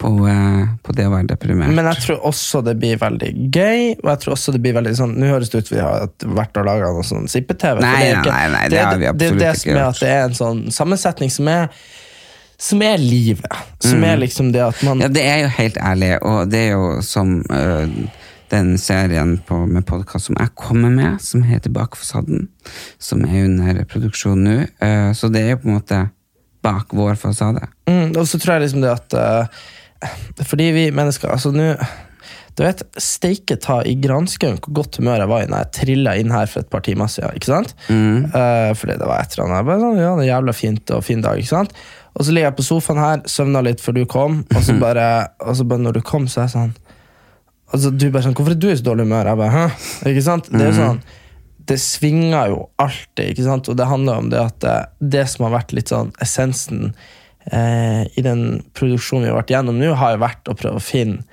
[0.02, 1.74] på, eh, på det å være deprimert.
[1.76, 4.96] Men jeg tror også det blir veldig gøy, og jeg tror også det blir veldig
[4.98, 7.80] sånn Nå høres det ut som vi har vært og laga noe sånn sippe-TV.
[7.82, 9.72] Nei, det nei, ikke- nei, nei, det det, har vi det absolutt det ikke som
[9.72, 10.00] er gjort.
[10.00, 11.70] det er en sånn sammensetning som er
[12.58, 13.58] som er livet.
[13.84, 15.02] Som er liksom det at man Mm.
[15.02, 17.90] Ja, det er jo helt ærlig, og det er jo som øh,
[18.52, 22.48] den serien på, med podkast som jeg kommer med, som heter Bak fasaden,
[23.00, 24.68] som er under produksjon nå.
[24.82, 26.10] Uh, så det er jo på en måte
[26.66, 27.68] bak vår fasade.
[27.90, 29.60] Mm, og så tror jeg liksom det at eh,
[30.44, 31.70] Fordi vi mennesker Altså nå
[32.56, 36.14] Du vet, steike ta i granskauen hvor godt humør jeg var i når jeg trilla
[36.20, 37.36] inn her for et par timer siden.
[37.36, 37.74] ikke sant?
[37.92, 39.68] Eh, fordi det var et eller annet.
[39.68, 41.42] Bare sånn, ja, det er jævla fint og fin dag.
[41.42, 41.76] ikke sant?
[42.16, 45.10] Og så ligger jeg på sofaen her, søvna litt før du kom, og så bare,
[45.44, 46.74] og så bare når du kom, så er jeg sånn
[47.74, 49.68] altså, Du bare sånn 'Hvorfor er du i så dårlig humør?' Jeg bare, Hæ?
[50.14, 50.48] Ikke sant?
[50.48, 51.04] Det er jo sånn
[51.66, 53.70] det svinger jo alltid, ikke sant?
[53.70, 56.92] og det handler om det at det, det som har vært litt sånn essensen
[57.52, 60.84] eh, i den produksjonen vi har vært gjennom nå, har jo vært å prøve å
[60.84, 61.24] finne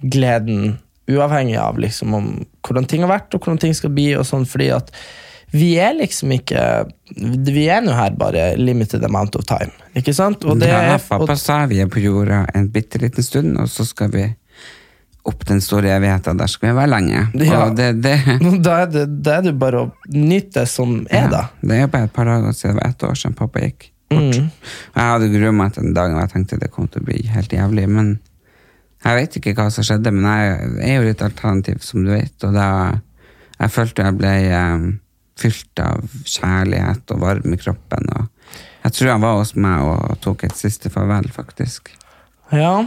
[0.00, 0.78] gleden,
[1.10, 2.30] uavhengig av liksom om
[2.66, 4.92] hvordan ting har vært, og hvordan ting skal bli, og sånn, fordi at
[5.50, 6.60] vi er liksom ikke
[7.42, 10.44] Vi er nå her bare limited amount of time, ikke sant?
[10.46, 13.86] Og det ja, pappa sa vi er på jorda en bitte liten stund, og så
[13.88, 14.28] skal vi
[15.26, 16.38] opp den store evigheten.
[16.38, 17.26] Der skal vi være lenge.
[17.50, 17.66] Ja.
[17.74, 18.14] Det, det,
[18.66, 21.48] da, er det, da er det bare å nyte det som er, da.
[21.60, 24.40] Det er bare et par dager siden det var ett år siden pappa gikk bort.
[24.40, 24.50] Mm.
[24.96, 27.22] Jeg hadde grua meg til den dagen og jeg tenkte det kom til å bli
[27.30, 27.86] helt jævlig.
[27.90, 28.10] Men
[29.04, 32.34] jeg vet ikke hva som skjedde, men jeg er jo litt alternativ, som du vet.
[32.46, 32.68] Og da
[33.60, 34.86] jeg følte jeg ble um,
[35.40, 38.08] fylt av kjærlighet og varm i kroppen.
[38.16, 41.92] Og jeg tror han var hos meg og tok et siste farvel, faktisk.
[42.52, 42.80] Ja.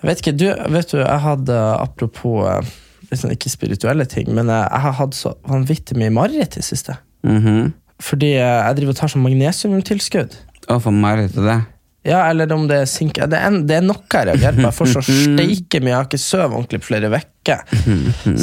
[0.00, 2.72] Jeg vet ikke, du, vet du, jeg hadde, apropos
[3.10, 6.98] liksom ikke spirituelle ting, men jeg, har hatt så vanvittig mye mareritt i det siste.
[7.26, 7.72] Mhm.
[8.02, 10.34] Fordi jeg driver og tar sånn magnesiumtilskudd.
[10.66, 11.60] Å, for Marit og det.
[12.04, 13.16] Ja, eller om det er sink...
[13.16, 14.64] Det er, en, det er noe jeg reagerer på.
[14.66, 15.92] Jeg får så steike mye.
[15.94, 17.62] Jeg har ikke sovet ordentlig på flere uker.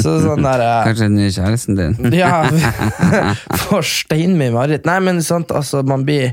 [0.02, 1.94] Så sånn der eh, Kanskje den nye kjæresten din.
[2.22, 2.42] Ja,
[3.68, 4.88] får steinmye mareritt.
[4.88, 6.32] Nei, men sant, altså, man blir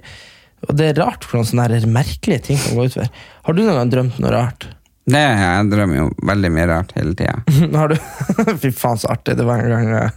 [0.66, 3.14] Og det er rart hvordan sånne merkelige ting kan gå utover.
[3.46, 4.66] Har du noen gang drømt noe rart?
[5.10, 7.38] Det, jeg drømmer jo veldig mye rart hele tida.
[7.78, 7.96] Har du
[8.62, 9.38] Fy faen, så artig.
[9.38, 10.12] Det var en gang eh,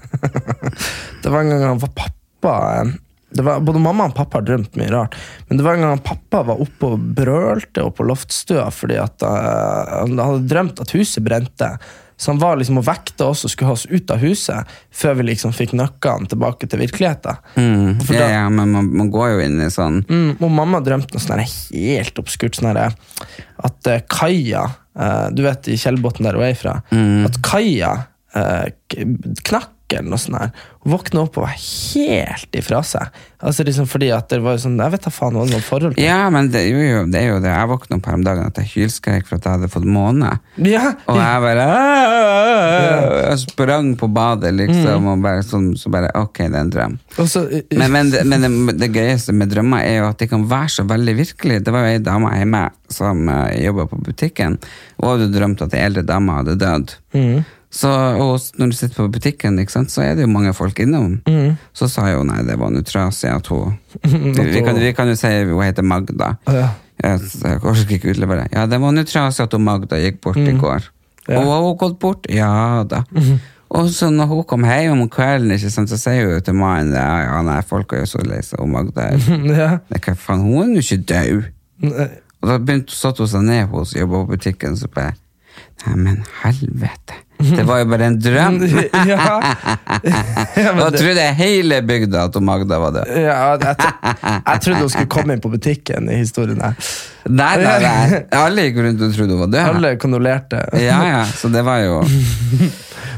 [1.23, 2.92] Det var en gang han var pappa eh,
[3.33, 5.14] det var, Både mamma og pappa har drømt mye rart.
[5.48, 9.22] Men det var en gang pappa var oppe og brølte oppe på loftstua fordi at
[9.24, 11.70] uh, han hadde drømt at huset brente.
[12.20, 15.16] Så han var liksom og vekta oss og skulle ha oss ut av huset før
[15.18, 17.40] vi liksom fikk nøkkelen tilbake til virkeligheten.
[17.57, 20.83] Mm, Ja, da- ja, men man, man går jo inn i sånn Mm, og mamma
[20.85, 26.37] drømte noe sånn helt obskurt sånn at uh, kaia uh, du vet i Kjellbotn der
[26.37, 26.76] hun er fra,
[27.26, 27.94] at kaia
[28.37, 28.68] eh,
[29.48, 30.50] knakk eller noe sånt her.
[30.83, 33.20] Hun våkna opp og var helt ifra seg.
[33.42, 35.64] Altså liksom fordi at det var jo sånn, jeg vet da faen, hva det var
[35.66, 36.05] forhold til.
[36.07, 37.52] Ja, men det, jo, jo, det er jo det.
[37.55, 40.33] Jeg våkna opp her om dagen at jeg hylskrek for at jeg hadde fått måne.
[40.62, 41.66] Ja, Og jeg bare!
[43.22, 46.98] Jeg sprang på badet, liksom, og bare sånn, så bare Ok, det er en drøm.
[47.18, 50.28] så, eh, Men, men, det, men det, det gøyeste med drømmer er jo at de
[50.31, 51.64] kan være så veldig virkelige.
[51.66, 54.59] Det var jo ei dame hjemme som uh, jobba på butikken,
[55.00, 56.96] og hadde drømt at ei eldre dame hadde dødd.
[57.72, 57.88] Så,
[58.20, 61.14] og når du sitter på butikken, ikke sant, så er det jo mange folk innom.
[61.72, 65.08] Så sa jo nei, det var nå trasig at hun vi, vi, kan, vi kan
[65.08, 66.35] jo si hun heter Magda.
[66.52, 66.66] Ja.
[67.02, 68.44] Jeg, jeg orker ikke utlevere.
[68.52, 70.90] Ja, det var nå trasig at hun Magda gikk bort i går.
[71.30, 71.40] Ja.
[71.40, 72.28] Og har hun gått bort?
[72.30, 73.04] Ja da.
[73.72, 77.22] Og så når hun kom hjem om kvelden, sant, så sier hun til mannen ja,
[77.24, 79.08] ja, nei, folk er jo så lei seg, Magda
[79.48, 79.70] ja.
[79.88, 81.48] Hva faen, hun er jo ikke død.
[82.42, 85.16] Og da begynte, satte hun seg ned hos jobba på butikken, så bare
[85.82, 87.16] Nei, men helvete.
[87.59, 88.59] Det var jo bare en drøm.
[89.12, 89.18] ja.
[90.62, 93.16] ja, Da trodde hele bygda at Magda var død.
[93.22, 93.76] ja, jeg,
[94.46, 96.62] jeg trodde hun skulle komme inn på butikken i historien.
[96.62, 98.22] Nei, nei, nei.
[98.37, 99.74] Alle gikk rundt og trodde hun var død.
[99.74, 100.64] Alle kondolerte.
[100.81, 102.00] Ja, ja, så det var jo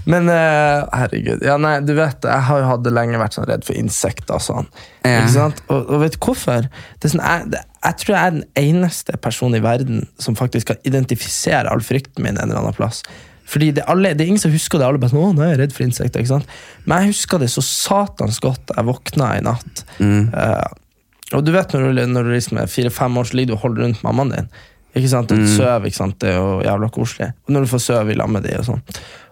[0.04, 3.64] Men uh, herregud, ja, nei, du vet, jeg har jo hadde lenge vært sånn redd
[3.64, 4.66] for insekter og sånn.
[5.00, 5.22] Ja.
[5.22, 5.62] Ikke sant?
[5.72, 6.68] Og, og vet du hvorfor?
[7.00, 10.72] Det sånn, jeg, det, jeg tror jeg er den eneste personen i verden som faktisk
[10.72, 13.00] kan identifisere all frykten min en eller annen plass.
[13.48, 14.86] Fordi det, alle, det er ingen som husker det.
[14.86, 16.22] Alle bare sånn, å, jeg er redd for insekter.
[16.22, 16.54] ikke sant?
[16.84, 19.84] Men jeg husker det så satans godt jeg våkna i natt.
[20.00, 23.58] Eh, og du vet når du, når du liksom er fire-fem år, så ligger du
[23.58, 24.48] og holder rundt mammaen din.
[24.94, 25.32] Ikke sant?
[25.34, 26.18] Og Søv, ikke sant?
[26.22, 27.32] Det er jo jævla koselig.
[27.46, 28.84] Og når du får sove i lag med dem, og sånn.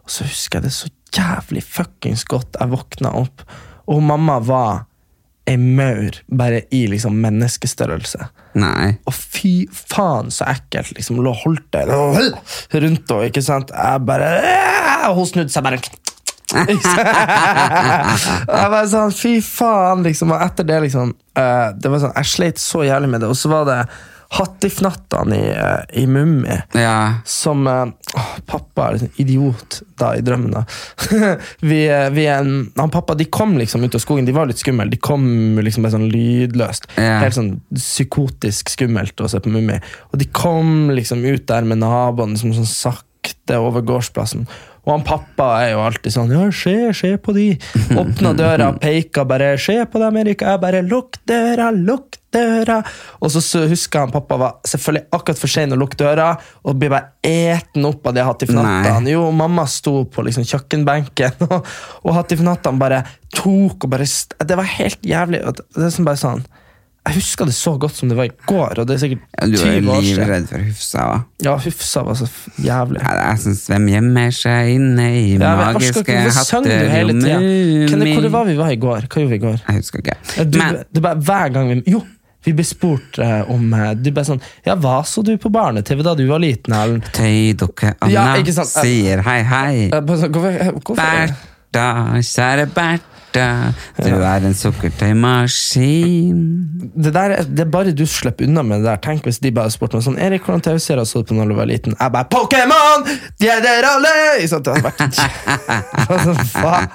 [0.02, 2.58] Og så husker jeg det så jævlig fuckings godt.
[2.58, 3.44] Jeg våkna opp,
[3.92, 4.88] og mamma var
[5.48, 8.28] ei maur bare i liksom menneskestørrelse.
[8.62, 8.92] Nei.
[9.08, 10.94] Og fy faen, så ekkelt.
[10.96, 13.26] liksom, Lå holdt det rundt henne.
[13.26, 13.72] ikke sant?
[13.74, 14.30] Jeg bare
[15.08, 15.80] Og hun snudde seg bare
[16.52, 16.76] jeg
[18.46, 20.34] bare sånn, fy faen, liksom.
[20.34, 23.30] Og etter det, liksom uh, Det var sånn, Jeg sleit så jævlig med det.
[23.32, 23.78] Og så var det
[24.32, 27.14] Hattifnattene i, eh, i Mummi Ja.
[27.24, 27.92] som å,
[28.46, 30.50] Pappa er en idiot da i drømmen.
[30.52, 30.64] da.
[31.60, 34.24] vi, eh, vi en, han pappa de kom liksom ut av skogen.
[34.26, 34.88] De var litt skumle.
[34.90, 36.88] De kom liksom bare sånn lydløst.
[36.96, 37.20] Ja.
[37.22, 39.78] Helt sånn psykotisk skummelt å se på Mummi.
[40.12, 44.48] Og de kom liksom ut der med naboene som sånn sakte over gårdsplassen.
[44.82, 47.52] Og han pappa er jo alltid sånn Ja, se, se på de.
[47.98, 49.54] Åpna døra, peka bare.
[49.62, 50.54] Se på dem, Erika.
[50.54, 52.80] Jeg bare Lukk døra, lukk døra.
[53.20, 56.32] Og så, så husker han pappa var selvfølgelig akkurat for sein å lukke døra,
[56.66, 59.12] og blir bare eten opp av det hattifnattene.
[59.12, 61.70] Jo, mamma sto på liksom kjøkkenbenken, og,
[62.02, 63.04] og hattifnattene bare
[63.36, 64.08] tok og bare
[64.42, 65.44] Det var helt jævlig.
[65.76, 66.42] Det er som bare sånn
[67.02, 69.46] Jeg husker det så godt som det var i går, og det er sikkert Ja,
[69.50, 71.16] du er jo livredd for Hufsa va?
[71.42, 72.28] Ja, Hufsa var så
[72.62, 73.02] jævlig.
[73.02, 78.06] Ja, Jeg syns hvem gjemmer seg inne i Ja, men magiske hatterommet du?
[78.14, 79.08] Hvor var vi var i går?
[79.10, 79.58] Hva gjorde vi i går?
[79.66, 80.18] Jeg husker ikke.
[80.46, 82.04] Du, Men det er bare hver gang vi Jo,
[82.46, 86.02] vi ble spurt uh, om eh, Du bare sånn Ja, hva så du på barne-TV
[86.06, 87.02] da du var liten, Ellen?
[87.14, 89.74] Tøydukke Anna Ja, sier hei, hei.
[89.90, 91.02] Sånn, eh, hvorfor?
[91.02, 91.88] Bertha,
[92.30, 96.38] kjære Bertha, du er en sukkertøymaskin.
[96.94, 99.00] Det, der, er- det er bare du slipper unna med det der.
[99.04, 101.56] Tenk hvis de bare spurte meg sånn Erik, hvordan TV-serier så du på når du
[101.58, 101.96] var liten?
[101.98, 103.06] Jeg bare Pokémon!
[103.40, 104.14] De er der alle!
[104.50, 104.62] Sånn?
[104.66, 106.88] Det hadde vært faen.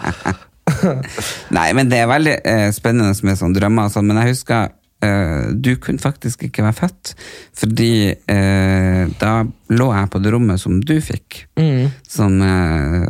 [1.57, 4.67] Nei, men det er veldig eh, spennende med sånne drømmer og sånn, men jeg husker
[5.05, 7.13] eh, du kunne faktisk ikke være født,
[7.55, 9.31] fordi eh, da
[9.71, 11.87] lå jeg på det rommet som du fikk, Mm.
[12.07, 13.07] som eh,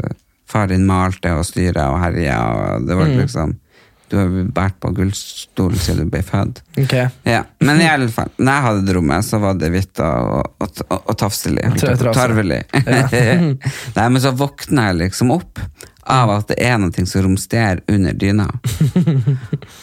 [0.48, 3.00] far din malte og styra og herja, og det Mm.
[3.04, 3.56] var liksom
[4.10, 6.62] Du har båret på gullstolen siden du ble født.
[6.80, 6.94] Ok.
[7.28, 10.54] Ja, Men i alle fall, når jeg hadde det rommet, så var det hvitt og,
[10.64, 11.66] og, og, og tafselig.
[12.16, 12.62] Tarvelig.
[13.98, 15.60] Nei, men så våkna jeg liksom opp
[16.08, 18.48] av at det er noe som romsterer under dyna.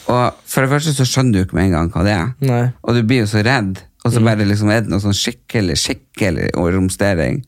[0.08, 2.30] og for det første så skjønner du ikke med en gang hva det er.
[2.48, 2.62] Nei.
[2.80, 5.76] Og du blir jo så redd, og så bare liksom er det noe sånn skikkelig,
[5.80, 7.42] skikkelig romstering.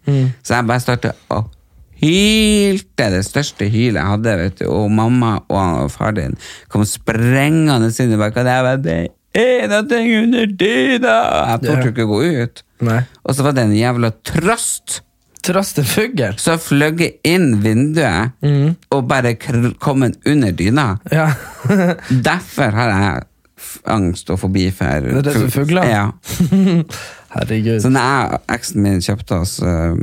[0.45, 1.43] Så jeg bare starter å
[2.01, 4.67] hylte det største hylet jeg hadde, vet du.
[4.71, 6.37] Og mamma og og far din
[6.73, 8.53] kom sprengende inn i bakgrunnen.
[8.53, 8.99] Jeg bare, det
[9.37, 11.17] er noe under dyna!
[11.53, 12.63] Jeg torde ikke gå ut.
[12.87, 13.03] Nei.
[13.25, 15.01] Og så var det en jævla trost
[15.47, 16.35] trastefugl.
[16.41, 18.35] Så fløy inn vinduet
[18.95, 20.89] og bare kom under dyna.
[21.13, 21.31] Ja.
[22.31, 23.25] Derfor har jeg
[23.91, 25.89] angst og fobi for som fugler?
[25.89, 26.07] Ja.
[27.37, 27.81] Herregud.
[27.81, 29.95] Så når jeg og eksen min kjøpte oss uh,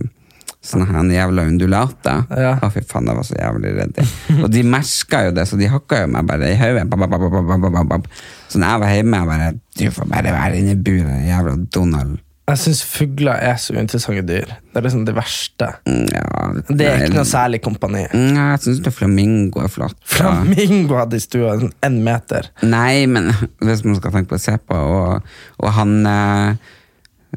[0.64, 2.22] Sånne her jævla undulater.
[2.40, 2.54] Ja.
[2.64, 3.98] Å, fy faen, jeg var så jævlig redd.
[4.40, 8.06] Og de merka jo det, så de hakka jo meg bare i hodet.
[8.48, 9.50] Så når jeg var hjemme, jeg bare
[9.80, 12.22] Du får bare være inne i buret, jævla Donald.
[12.44, 14.50] Jeg syns fugler er så uinteressante dyr.
[14.68, 15.70] Det er liksom det verste.
[15.88, 16.26] Mm, Ja,
[16.68, 18.04] Det er ikke noe særlig kompani.
[18.12, 19.96] Nei, Jeg syns flamingo er flott.
[20.12, 20.18] Ja.
[20.44, 21.56] Flamingo hadde i stua
[21.88, 22.50] en meter.
[22.68, 23.32] Nei, men
[23.64, 25.24] hvis man skal tenke på å se på, og,
[25.64, 26.74] og han eh,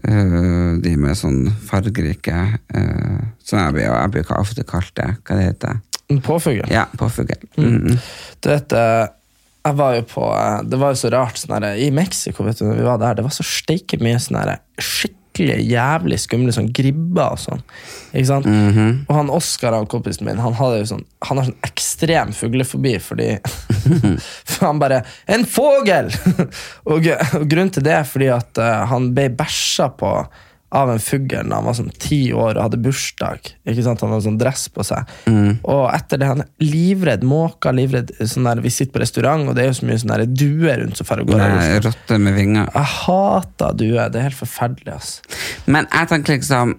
[0.03, 2.37] eh, De med sånn fargerike
[2.77, 5.11] uh, Som jeg blir, jeg blir ofte kalt det.
[5.23, 5.83] Hva det heter det?
[6.23, 6.67] påfugl.
[6.71, 7.35] Ja, påfugl.
[7.59, 7.97] Mm.
[8.41, 9.07] Du vet, eh,
[9.67, 10.27] jeg var jo på
[10.71, 13.19] Det var jo så rart sånn her I Mexico, vet du, når vi var der,
[13.19, 17.63] det var så steike mye sånn her skikkelig jævlig skumle sånn gribber og sånn.
[18.13, 18.49] Ikke sant?
[19.09, 22.95] Og han Oskar, han kompisen min, han hadde jo sånn Han har sånn ekstrem fuglefobi
[23.03, 23.29] fordi
[24.51, 26.13] For han bare 'En fågel!'
[26.91, 30.13] og, og grunnen til det er fordi at uh, han ble bæsja på
[30.77, 33.51] av en fugl da han var sånn ti år og hadde bursdag.
[33.67, 34.03] Ikke sant?
[34.05, 35.09] Han hadde sånn dress på seg.
[35.65, 39.57] Og etter det han er livredd måker, livredd sånn der, Vi sitter på restaurant, og
[39.57, 41.41] det er jo så mye sånn der duer rundt som fer og går.
[41.43, 42.69] Nei, med vinger.
[42.75, 44.11] Jeg hater duer.
[44.13, 44.95] Det er helt forferdelig.
[44.97, 45.21] ass.
[45.67, 46.77] Men jeg tenker liksom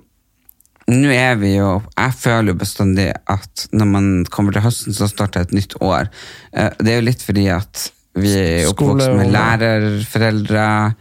[0.87, 5.09] Nå er vi jo Jeg føler jo bestandig at når man kommer til høsten, så
[5.11, 6.07] starter et nytt år.
[6.53, 10.95] Eh, Det er jo litt fordi at vi er oppvokst med lærerforeldre,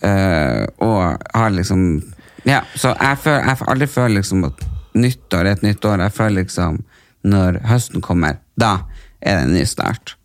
[0.00, 1.82] eh, og har liksom
[2.48, 4.64] Ja, så jeg, føler, jeg aldri føler liksom at
[4.98, 6.02] nyttår er et nytt år.
[6.08, 6.80] Jeg føler liksom
[7.22, 8.80] når høsten kommer, da
[9.22, 10.16] er det en ny start.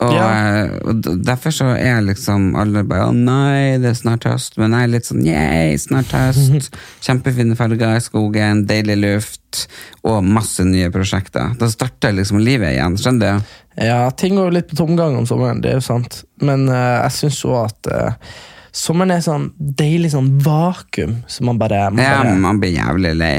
[0.00, 0.24] Og, Ja.
[0.64, 4.56] eh, og derfor så er jeg liksom alle bare Å nei, det er snart høst.
[4.58, 6.70] Men jeg er litt sånn yay, snart høst.
[7.04, 9.66] Kjempefine farger i skogen, deilig luft
[10.02, 11.52] og masse nye prosjekter.
[11.60, 12.96] Da starter liksom livet igjen.
[12.98, 13.52] Skjønner du?
[13.84, 16.22] Ja, ting går jo litt på tomgang om sommeren, det er jo sant.
[16.40, 18.32] Men uh, jeg syns jo at eh,
[18.76, 23.12] sommeren er sånn deilig sånn vakuum som man bare, man Ja, bare man blir jævlig
[23.18, 23.34] lei.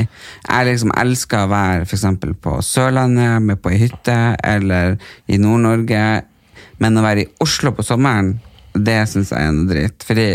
[0.47, 4.97] Jeg liksom elsker å være eksempel på Sørlandet, med på ei hytte, eller
[5.31, 6.03] i Nord-Norge.
[6.81, 8.35] Men å være i Oslo på sommeren,
[8.73, 10.05] det syns jeg er noe dritt.
[10.07, 10.29] Fordi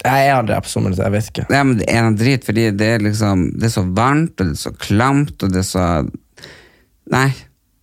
[0.00, 1.46] Jeg er aldri her på sommeren, så jeg vet ikke.
[1.52, 4.46] Ja, men det er noe drit, fordi det er liksom Det er så varmt, og
[4.48, 5.86] det er så klamt, og det er så
[7.10, 7.28] Nei.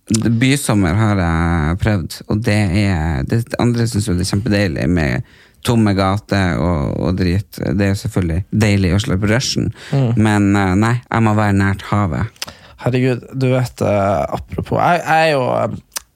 [0.08, 5.34] Bysommer har jeg prøvd, og det er Det andre syns jo det er kjempedeilig med
[5.66, 7.58] tomme gater og, og drit.
[7.58, 9.72] Det er jo selvfølgelig deilig å slippe rushen,
[10.16, 12.48] men eh, nei, jeg må være nært havet.
[12.78, 15.42] Herregud, du vet, eh, apropos Jeg, jeg er jo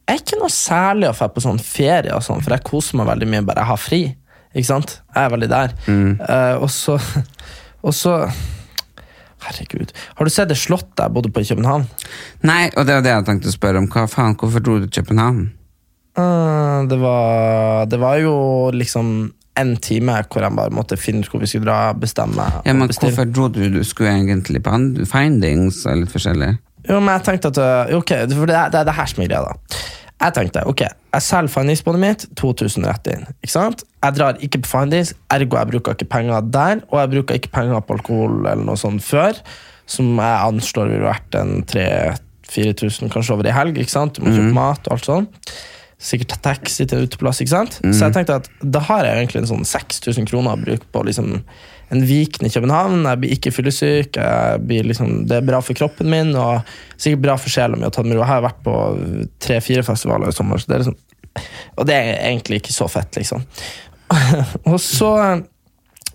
[0.06, 3.00] Jeg er ikke noe særlig å dra på sånn ferie, og sånn, for jeg koser
[3.00, 4.02] meg veldig mye bare jeg har fri.
[4.52, 4.98] Ikke sant?
[5.14, 5.74] Jeg er veldig der.
[5.88, 6.98] Eh, og så
[7.82, 8.16] Og så
[9.42, 9.90] Herregud.
[10.14, 11.88] Har du sett det slottet jeg bodde på i København?
[12.46, 13.88] Nei, og det var det jeg tenkte å spørre om.
[13.90, 15.48] Hva faen, hvorfor dro du til København?
[16.18, 18.34] Eh, det, var, det var jo
[18.74, 22.44] liksom en time hvor jeg bare måtte finne ut hvor vi skulle dra, bestemme.
[22.64, 23.62] Ja, men hvorfor dro du?
[23.72, 24.72] Du skulle egentlig på
[25.08, 26.54] findings og litt forskjellig.
[26.88, 29.22] Jo, men jeg tenkte at øh, Ok, for det, er- det er det her som
[29.22, 29.82] er greia, da.
[30.22, 33.24] Jeg tenkte ok, jeg selger Findings-båndet mitt, 2000 rett inn.
[33.42, 33.80] Ikke sant?
[34.04, 36.82] Jeg drar ikke på Findings, ergo jeg bruker ikke penger der.
[36.92, 39.34] Og jeg bruker ikke penger på alkohol eller noe sånt før,
[39.90, 43.78] som jeg anslår ville vært en 3000-4000 kanskje over i helg.
[43.82, 44.16] ikke sant?
[44.18, 45.26] Du må kjøpe mat og alt sånn.
[46.02, 47.40] Sikkert ta taxi til uteplass.
[47.42, 47.76] ikke sant?
[47.78, 51.04] Så jeg tenkte at da har jeg egentlig en sånn 6000 kroner å bruke på
[51.06, 51.36] liksom
[51.92, 53.04] en Viken i København.
[53.04, 54.18] Jeg blir ikke fyllesyk.
[54.88, 56.62] liksom, Det er bra for kroppen min og
[56.96, 57.84] sikkert bra for sjela mi.
[57.86, 58.76] Jeg har vært på
[59.38, 60.96] tre-fire festivaler i sommer, så det er liksom,
[61.76, 63.44] og det er egentlig ikke så fett, liksom.
[64.70, 65.12] og så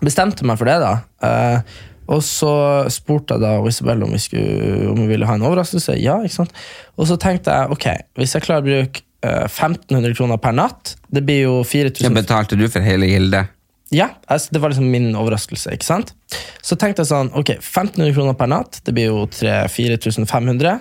[0.01, 0.91] bestemte jeg meg for det, da.
[1.25, 2.51] Eh, og så
[2.93, 5.97] spurte jeg da Isabel om vi, skulle, om vi ville ha en overraskelse.
[5.99, 6.53] Ja, ikke sant?
[6.95, 9.03] Og så tenkte jeg ok, hvis jeg klarer å bruke
[9.47, 13.45] 1500 kroner per natt, det blir jo Så 4000 betalte du for hele Gilde?
[13.89, 15.71] ja, altså, det var liksom min overraskelse.
[15.71, 16.13] ikke sant?
[16.61, 20.79] Så tenkte jeg sånn, ok, 1500 kroner per natt, det blir jo 4500.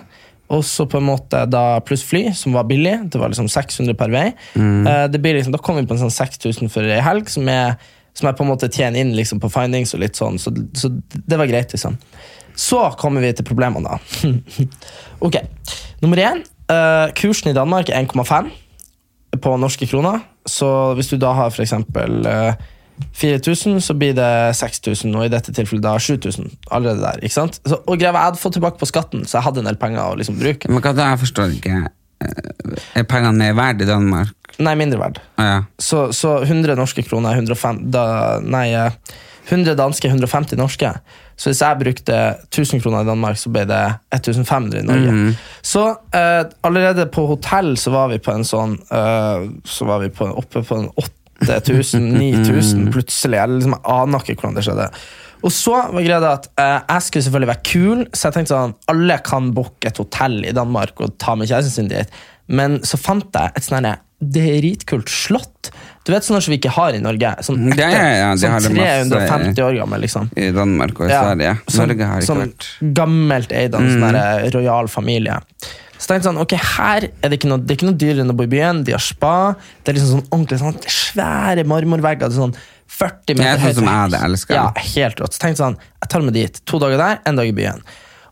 [0.51, 3.95] Og så på en måte da pluss fly, som var billig, det var liksom 600
[3.99, 4.25] per vei.
[4.55, 7.47] Eh, det blir liksom, Da kom vi på en sånn 6000 for ei helg, som
[7.51, 7.75] jeg,
[8.15, 10.91] som jeg på en måte tjener inn liksom på findings og litt sånn, så, så
[10.91, 11.97] det var greit, liksom.
[12.57, 13.99] Så kommer vi til problemene, da.
[15.27, 15.35] ok,
[16.01, 16.43] nummer én.
[16.71, 18.49] Eh, kursen i Danmark er 1,5
[19.43, 20.23] på norske kroner.
[20.47, 22.53] Så hvis du da har eksempel eh,
[23.13, 26.49] 4000, så blir det 6000, og i dette tilfellet da 7000.
[26.71, 27.59] Allerede der, ikke sant?
[27.65, 30.01] Så, og greia, Jeg hadde fått tilbake på skatten, så jeg hadde en del penger
[30.07, 30.71] å liksom bruke.
[30.71, 31.11] Men hva da?
[31.13, 31.83] Jeg forstår ikke.
[32.23, 34.33] Eh, Er pengene mer verdt i Danmark?
[34.57, 35.21] Nei, mindre verdt.
[35.37, 35.57] Ah, ja.
[35.77, 38.05] Så, så 100 norske kroner er 105 da,
[38.41, 38.91] Nei, eh,
[39.51, 40.95] 100 danske er 150 norske.
[41.37, 42.15] Så hvis jeg brukte
[42.49, 43.81] 1000 kroner i Danmark, så ble det
[44.15, 45.35] 1500 i Norge.
[45.61, 45.83] Så
[46.17, 50.25] eh, allerede på hotell så var vi på en sånn eh, Så var vi på,
[50.41, 50.89] oppe på en
[51.45, 53.37] 8000-9000 plutselig.
[53.37, 54.89] Jeg, liksom, aner ikke hvordan det skjedde.
[55.45, 58.75] Og så var greia at eh, jeg skulle selvfølgelig være kul, så jeg tenkte sånn
[58.89, 62.19] alle kan booke et hotell i Danmark og ta med kjæresten sin dit.
[62.47, 63.91] Men så fant jeg et sånn
[64.21, 65.71] dritkult slott.
[66.07, 67.33] Du vet sånne som vi ikke har i Norge?
[67.45, 70.29] Sånn ekte, Ja, ja, ja, sånn det masse- 350 år gammel, liksom.
[70.37, 71.57] I Danmark og i Sverige.
[71.67, 75.41] sånn- Norge har ikke sånn vært gammelt eid av en sånn rojal familie.
[75.99, 78.21] Så tenkte jeg sånn, ok, her er det ikke noe, det er ikke noe dyrere
[78.21, 78.83] enn å bo i byen.
[78.85, 79.55] De har spa.
[79.83, 82.19] Det er liksom sånn ordentlig sånn svære marmorvegger.
[82.29, 82.55] det er Sånn
[82.87, 83.89] 40 meter Ja, sånn som høyt.
[83.89, 84.55] jeg hadde elsket.
[84.55, 85.33] Ja, helt rått.
[85.33, 86.61] Så tenkte jeg sånn, jeg tar med dit.
[86.65, 87.81] To dager der, en dag i byen.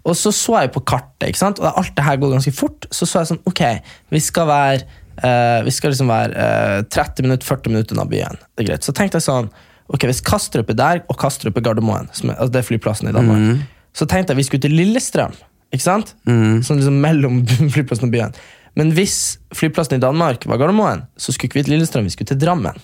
[0.06, 1.60] Og så så jeg på kartet, ikke sant?
[1.60, 2.86] og alt det her går ganske fort.
[2.92, 4.84] Så så jeg sånn, ok, vi skal være,
[5.24, 8.42] eh, vi skal liksom være uh, 30 minutter, 40 minutter unna byen.
[8.56, 8.88] Det er greit.
[8.88, 9.50] Så tenkte jeg sånn,
[9.92, 13.12] ok, hvis Kastrup er der, og Kastrup er Gardermoen, som er, altså det er flyplassen
[13.12, 15.36] i Danmark, så tenkte jeg vi skulle til Lillestrøm,
[15.76, 16.16] ikke sant?
[16.26, 17.44] Sånn liksom mellom
[17.76, 18.36] flyplassen og byen.
[18.76, 22.34] Men hvis flyplassen i Danmark var Gardermoen, så skulle ikke vi til Lillestrøm, vi skulle
[22.34, 22.76] til Drammen.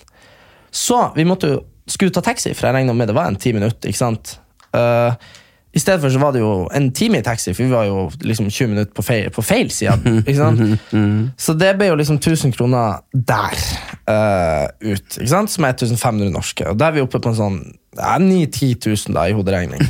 [0.72, 3.52] Så vi måtte jo, skulle ta taxi, for jeg regna med det var en ti
[3.52, 3.90] minutter.
[3.90, 4.38] ikke sant?
[4.72, 5.32] Eh,
[5.72, 8.10] I stedet for så var det jo en time i taxi, for vi var jo
[8.20, 9.96] liksom 20 minutter på feil, på feil side.
[10.20, 10.92] ikke sant?
[11.44, 13.56] Så det ble jo liksom 1000 kroner der
[14.04, 15.52] uh, ut, ikke sant?
[15.52, 16.66] som er 1500 norske.
[16.68, 17.58] Og da er vi oppe på en sånn
[17.96, 19.80] ja, 9 000-10 000 da, i hoderegning.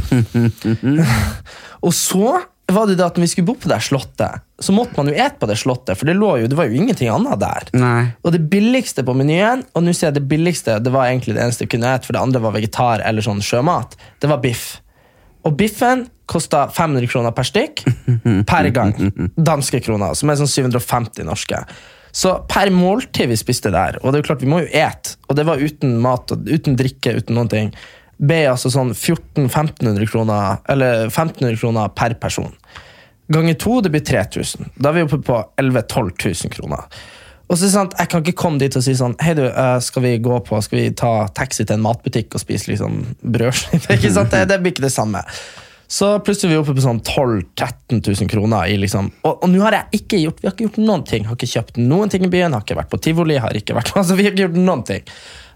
[1.86, 2.38] og så
[2.72, 5.16] var det det at når vi skulle bo på det slottet, så måtte man jo
[5.18, 7.68] ete på det slottet, for det, lå jo, det var jo ingenting annet der.
[7.74, 8.04] Nei.
[8.22, 11.42] Og det billigste på menyen, og nå sier jeg det billigste, det var egentlig det
[11.44, 14.76] eneste jeg kunne ete, for det andre var vegetar eller sånn sjømat, det var biff.
[15.42, 17.82] Og biffen kosta 500 kroner per stykk
[18.48, 18.94] per gang.
[19.36, 21.64] Danske kroner, som er sånn 750 norske.
[22.12, 25.16] Så per måltid vi spiste der, og det er jo klart vi må jo ete,
[25.28, 27.70] og det var uten mat, uten drikke, uten noen ting,
[28.22, 32.52] ble altså sånn 1400-1500 kroner, eller 1500 kroner per person.
[33.32, 34.74] Ganger to, det blir 3000.
[34.76, 36.12] Da er vi oppe på 11 000-12
[36.44, 37.02] 000 kroner.
[37.48, 39.44] Og så er det sant, Jeg kan ikke komme dit og si sånn Hei, du,
[39.48, 43.02] eh, skal vi gå på, skal vi ta taxi til en matbutikk og spise liksom
[43.22, 43.84] brødskive?
[43.98, 44.32] Ikke sant?
[44.32, 45.20] Det, det blir ikke det samme.
[45.92, 48.70] Så plutselig er vi oppe på sånn 12 000-13 000 kroner.
[48.72, 51.28] i liksom, Og, og nå har jeg ikke gjort vi har ikke gjort noen ting.
[51.28, 53.36] Har ikke kjøpt noen ting i byen, har ikke vært på tivoli.
[53.36, 55.04] har ikke vært, altså Vi har ikke gjort noen ting.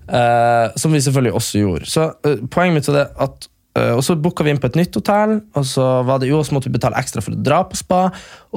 [0.06, 1.88] Uh, som vi selvfølgelig også gjorde.
[1.90, 4.94] Så uh, poenget mitt er det at og så booka vi inn på et nytt
[4.96, 7.76] hotell, og så var det jo så måtte vi betale ekstra for å dra på
[7.76, 7.98] spa.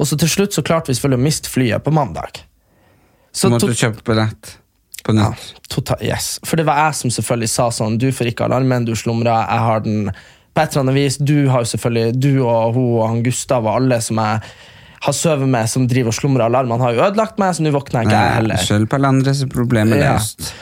[0.00, 2.40] Og så til slutt så klarte vi selvfølgelig å miste flyet på mandag.
[3.32, 4.56] Så du måtte kjøpe billett
[5.06, 5.54] på ja, nytt.
[5.72, 6.34] tota, yes.
[6.44, 9.66] For det var jeg som selvfølgelig sa sånn Du får ikke alarmen, du slumrer, jeg
[9.66, 11.16] har den på et eller annet vis.
[11.22, 14.42] Du har jo selvfølgelig Du og hun og han Gustav og alle som jeg
[15.00, 18.02] har sovet med, som driver og slumrer alarmene, har jo ødelagt meg, så nå våkner
[18.02, 18.64] jeg ikke jeg heller.
[18.68, 20.16] Selv på andres problemer Ja.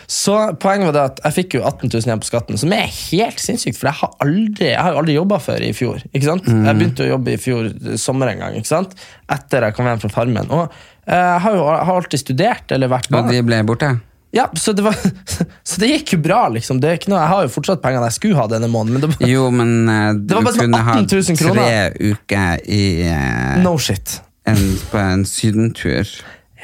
[0.06, 2.86] Så poenget var det at jeg fikk jo 18 000 igjen på skatten, som er
[2.86, 6.04] helt sinnssykt, for jeg har aldri Jeg har jo aldri jobba før i fjor.
[6.12, 6.46] ikke sant?
[6.46, 6.64] Mm.
[6.68, 8.94] Jeg begynte å jobbe i fjor eh, sommer en gang, ikke sant?
[9.28, 10.52] etter jeg kom hjem fra Farmen.
[10.54, 13.96] Og eh, jeg har jo har alltid studert eller vært Og de ble borte?
[14.30, 14.94] Ja, så det, var,
[15.62, 16.82] så det gikk jo bra, liksom.
[16.82, 19.04] Det er ikke noe, jeg har jo fortsatt pengene jeg skulle ha denne måneden, men
[19.04, 21.60] det var Jo, men eh, du var bare sånn kunne ha 18 000 kroner.
[21.64, 24.18] tre uker i uh, no shit.
[24.48, 26.08] En, på en sydentur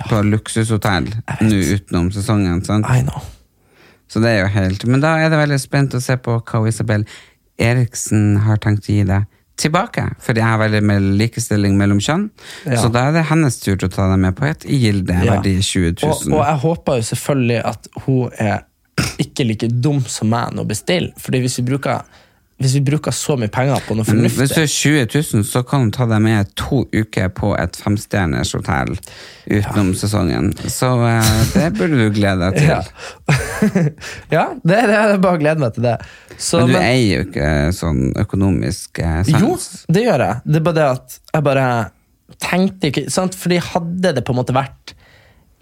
[0.09, 1.07] på luksushotell
[1.45, 2.65] nå utenom sesongen.
[2.67, 2.89] Sant?
[2.91, 3.23] I know.
[4.11, 6.65] Så det er jo helt Men da er det veldig spent å se på hva
[6.69, 7.07] Isabel
[7.59, 9.29] Eriksen har tenkt å gi deg
[9.61, 10.09] tilbake.
[10.23, 12.25] For jeg har veldig med likestilling mellom kjønn.
[12.67, 12.81] Ja.
[12.83, 15.37] Så da er det hennes tur til å ta deg med på et gilde Ja.
[15.37, 16.11] verdi 20 000.
[16.11, 18.65] Og, og jeg håper jo selvfølgelig at hun er
[19.23, 21.15] ikke like dum som meg når bestiller.
[21.23, 22.03] Fordi hvis vi bruker,
[22.63, 25.07] hvis vi bruker så mye penger på noe fornuftig hvis du er 20
[25.41, 28.95] 000, så kan du ta deg med to uker på et femstjerners hotell
[29.51, 30.53] utenom sesongen.
[30.71, 32.71] Så eh, det burde du glede deg til.
[33.65, 33.83] Ja,
[34.31, 35.97] ja det, det er bare å glede meg til det.
[36.37, 39.57] Så, Men du men- eier jo ikke sånn økonomisk eh, Jo,
[39.91, 40.43] det gjør jeg.
[40.47, 41.69] Det er bare det at jeg bare
[42.45, 43.37] tenkte ikke sant?
[43.39, 44.94] Fordi hadde det på en måte vært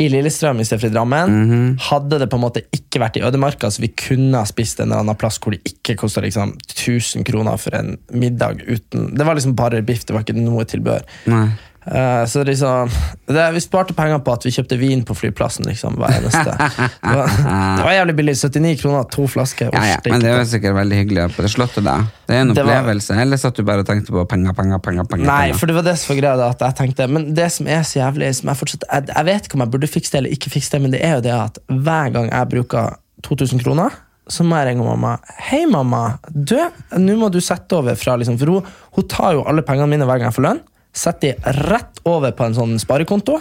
[0.00, 1.78] i Lillestrøm i stedet for i Drammen, Mhm.
[1.78, 4.88] hadde det på en måte ikke vært i Ødemarka, så vi kunne ha spist en
[4.90, 9.24] eller annen plass hvor det ikke kosta liksom 1000 kroner for en middag uten Det
[9.26, 11.02] var liksom bare biff, det var ikke noe tilbehør.
[11.26, 11.48] Nei.
[11.84, 12.90] Eh, så liksom
[13.26, 15.64] det, Vi sparte penger på at vi kjøpte vin på flyplassen.
[15.66, 16.52] liksom hver eneste
[17.02, 18.34] Det var, det var jævlig billig.
[18.38, 19.72] 79 kroner, to flasker.
[19.74, 21.96] Ja, ja, men det jo sikkert veldig hyggelig på det slottet, da.
[22.28, 23.16] Det er en Det var- opplevelse.
[23.24, 25.04] Eller satt du bare og tenkte på penger, penger, penger?
[25.10, 25.58] penger, Nei, penger?
[25.58, 26.48] for det var det som var greia.
[26.52, 29.44] At jeg tenkte Men det som er så jævlig som jeg, fortsatt, jeg, jeg vet
[29.50, 31.34] ikke om jeg burde fikse det eller ikke fikse det, men det er jo det
[31.40, 32.94] at hver gang jeg bruker
[33.26, 33.90] 2000 kroner,
[34.30, 35.16] så må jeg ringe mamma.
[35.50, 36.18] Hei, mamma.
[36.30, 36.54] Du,
[36.96, 38.62] nå må du sette over fra liksom, For hun,
[38.94, 40.60] hun tar jo alle pengene mine hver gang jeg får lønn.
[40.92, 43.40] Setter de rett over på en sånn sparekonto.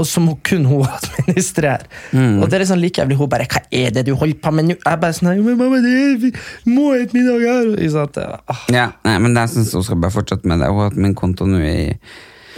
[0.00, 1.84] Og så må kun hun administrere.
[2.14, 3.18] Og det er liksom like jævlig.
[3.20, 5.80] Hun bare 'Hva er det du holder på med nå?' Jeg bare sånn men mamma,
[5.84, 7.70] det er, må et middag her.
[7.90, 8.36] Sånn?
[8.48, 8.66] Ah.
[8.72, 10.72] Ja, nei, men jeg syns hun skal bare fortsette med det.
[10.72, 11.94] Hun har hatt min konto nå i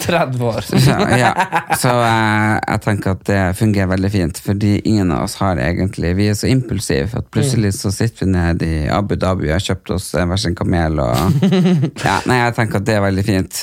[0.02, 0.60] 30 år.
[0.60, 1.32] Så, ja,
[1.78, 6.14] så uh, jeg tenker at det fungerer veldig fint, fordi ingen av oss har egentlig
[6.18, 9.66] Vi er så impulsive at plutselig så sitter vi nede i Abu Dhabi og har
[9.66, 11.44] kjøpt oss hver sin kamel og
[12.06, 13.62] ja, Nei, jeg tenker at det er veldig fint.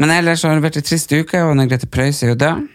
[0.00, 2.66] Men ellers har det vært en trist uke, og Anne Grete Preus er jo død.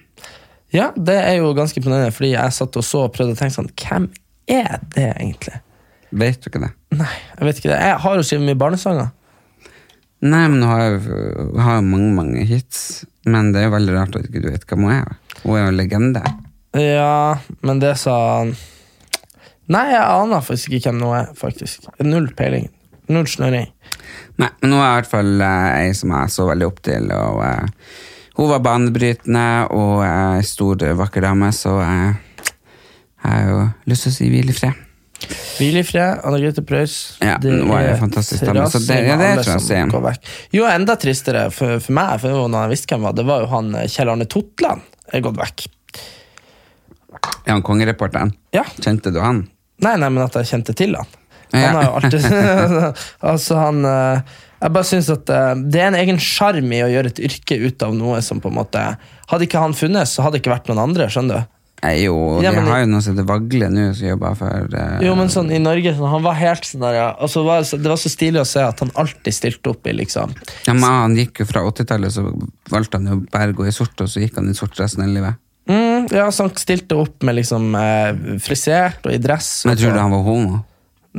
[0.76, 3.56] Ja, det er jo ganske imponerende, fordi jeg satt og så og prøvde å tenke
[3.56, 4.10] sånn Hvem
[4.50, 5.62] er det egentlig?
[6.10, 6.74] Vet du ikke det?
[6.98, 7.80] Nei, jeg vet ikke det.
[7.86, 9.10] Jeg har jo skrevet mye barnesanger.
[10.20, 13.06] Nei, men hun har jo mange, mange hits.
[13.30, 15.14] Men det er jo veldig rart at ikke du vet hvem hun er.
[15.44, 16.24] Hun er jo en legende.
[16.78, 18.54] Ja, men det sa han
[19.70, 21.86] Nei, jeg aner faktisk ikke hvem hun er, faktisk.
[22.02, 22.66] Null peiling.
[23.10, 23.70] Null snøring.
[24.40, 27.10] Nei, men hun er i hvert fall eh, ei som jeg så veldig opp til.
[27.12, 32.14] Og, uh, hun var banebrytende og ei stor, vakker dame, så jeg
[33.26, 33.58] har jo
[33.92, 34.86] lyst til å si hvil i fred.
[35.58, 36.94] Hvil i fred, Anne Grete Preus.
[37.20, 40.30] Ja, nå er det fantastisk dame, så det- ja, det tror jeg går vekk.
[40.56, 43.44] Jo, enda tristere for, for meg, for når jeg visste hvem det var, det var
[43.44, 44.82] jo han eh, Kjell Arne Totland
[45.12, 45.68] er gått vekk.
[47.20, 48.32] Ja, han kongereporteren?
[48.56, 48.64] Ja.
[48.80, 49.50] Kjente du han?
[49.84, 51.08] Nei, nei, men at jeg kjente til han.
[51.54, 52.26] Han har jo alltid
[53.32, 54.22] Altså, han eh,
[54.62, 57.58] Jeg bare syns at eh, det er en egen sjarm i å gjøre et yrke
[57.64, 58.84] ut av noe som på en måte
[59.32, 61.56] Hadde ikke han funnes, så hadde det ikke vært noen andre, skjønner du?
[61.80, 64.98] Nei, jo, Ja, men- har jo noe som heter Vagle nå, som jobber for uh,
[65.06, 67.06] Jo, men sånn i Norge, sånn, han var helt sånn der, ja.
[67.24, 70.34] altså, var, Det var så stilig å se at han alltid stilte opp i liksom
[70.68, 72.26] ja, men Han gikk jo fra 80-tallet, så
[72.74, 75.06] valgte han jo bare å gå i sort, og så gikk han i sort resten
[75.08, 75.40] av livet.
[75.72, 77.72] mm, Ja, så han stilte opp med liksom
[78.44, 79.64] frisert og i dress.
[79.64, 80.60] Men jeg tror du han var homo?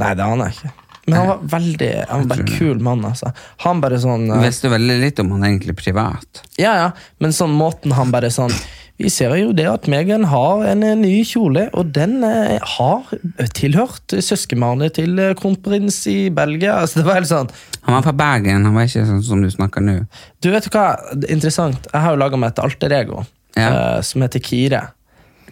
[0.01, 0.73] Nei, det aner jeg ikke.
[1.11, 3.31] Men han var veldig Han var bare kul mann, altså.
[3.65, 6.43] Han bare sånn eh, Visste veldig litt om han egentlig privat.
[6.61, 6.91] Ja, ja,
[7.25, 8.53] men sånn måten han bare sånn
[9.01, 13.09] Vi ser jo det at Megan har en eh, ny kjole, og den eh, har
[13.57, 16.77] tilhørt søskenbarnet til eh, kronprins i Belgia.
[16.85, 17.51] Altså, det var helt sånn
[17.89, 19.97] Han var fra Bergen, han var ikke sånn som du snakker nå.
[20.45, 20.85] Du vet hva,
[21.17, 21.89] det er interessant.
[21.91, 23.25] Jeg har jo laga meg et alter ego
[23.57, 23.71] Ja.
[23.73, 24.85] eh, som heter Kire.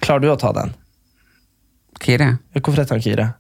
[0.05, 0.77] Klarer du å ta den?
[2.05, 2.35] Kire?
[2.61, 3.31] Hvorfor heter han Kire?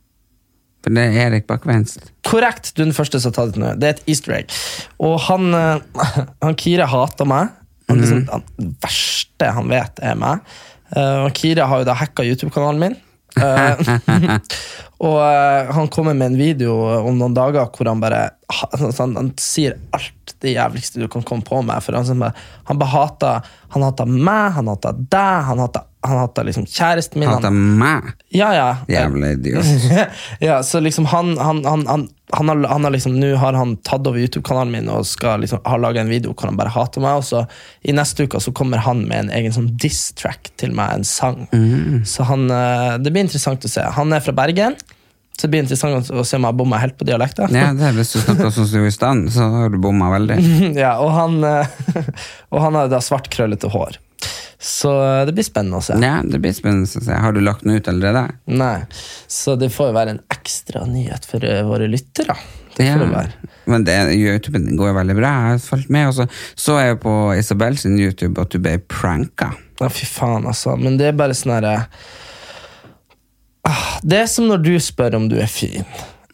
[0.84, 2.10] For det er Erik bakvenst.
[2.26, 2.72] Korrekt!
[2.74, 3.72] Du er den første som har tatt det nå.
[3.80, 4.54] Det er et easter egg.
[5.02, 6.06] Og han, eh,
[6.44, 7.54] han Kire hater meg.
[7.88, 10.56] Han, liksom, han, det verste han vet, er meg.
[10.94, 12.98] Eh, og Kire har jo da hacka YouTube-kanalen min.
[13.38, 14.38] Eh,
[15.08, 15.18] og
[15.74, 19.30] han kommer med en video om noen dager hvor han bare ha- altså, han, han
[19.40, 21.82] sier alt det jævligste du kan komme på med.
[21.84, 22.22] For han,
[22.68, 23.84] han hater Han
[24.14, 27.28] meg, han hater deg, han hater, han hata liksom kjæresten min.
[27.28, 28.12] Hater meg!
[28.32, 28.68] ja, ja.
[28.88, 29.66] Jævla idiot.
[30.48, 33.76] ja, så liksom han, han, han, han, han, har, han har liksom, Nå har han
[33.84, 37.04] tatt over YouTube-kanalen min og skal liksom, har laga en video hvor han bare hater
[37.04, 37.20] meg.
[37.20, 37.44] Og så
[37.84, 41.44] I neste uke så kommer han med en egen sånn diss-track til meg, en sang.
[42.08, 43.84] Så han, eh, Det blir interessant å se.
[43.98, 44.78] Han er fra Bergen,
[45.38, 47.46] så det blir interessant å se om jeg bomma helt på dialekta.
[47.54, 49.78] Ja, det er Hvis du snakker sånn som du er i stand, så har du
[49.78, 50.38] bomma veldig.
[50.82, 51.76] ja, og han, eh,
[52.52, 54.00] og han har da svart, krøllete hår.
[54.58, 55.94] Så eh, det blir spennende å se.
[56.02, 57.14] Ja, det blir spennende å se.
[57.14, 58.24] Har du lagt den ut allerede?
[58.50, 58.80] Nei,
[59.30, 62.34] Så det får jo være en ekstra nyhet for eh, våre lyttere.
[62.74, 63.54] Det får det være.
[63.70, 65.34] Men det, YouTube går jo veldig bra.
[65.46, 66.10] Jeg har fulgt med.
[66.10, 66.26] Og så
[66.58, 69.52] så jeg på Isabel sin YouTube at du ble pranka.
[69.78, 70.74] Ja, fy faen, altså.
[70.78, 71.84] Men det er bare sånn herre
[74.02, 75.84] Det er som når du spør om du er fin.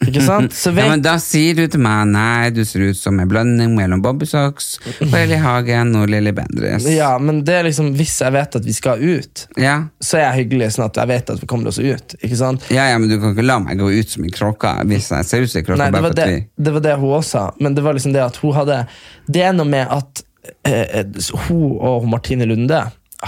[0.05, 0.51] Ikke sant?
[0.61, 3.71] Så Ja, men Da sier du til meg nei, du ser ut som en blanding
[3.77, 4.73] mellom Bobbysocks
[5.05, 6.83] og Eli Hagen og Lilly Bendriss.
[6.91, 9.77] ja, men det er liksom hvis jeg vet at vi skal ut, Ja.
[10.03, 12.17] så er jeg hyggelig, sånn at jeg vet at vi kommer oss ut.
[12.19, 12.67] Ikke sant?
[12.75, 15.29] ja, ja, men du kan ikke la meg gå ut som en kråke hvis jeg
[15.31, 15.79] ser ut som en kråke.
[15.85, 16.27] Nei, det var det,
[16.59, 18.81] det var det hun også sa, men det var liksom det at hun hadde
[19.31, 20.25] Det er noe med at
[20.67, 22.83] eh, eh, hun og Martine Lunde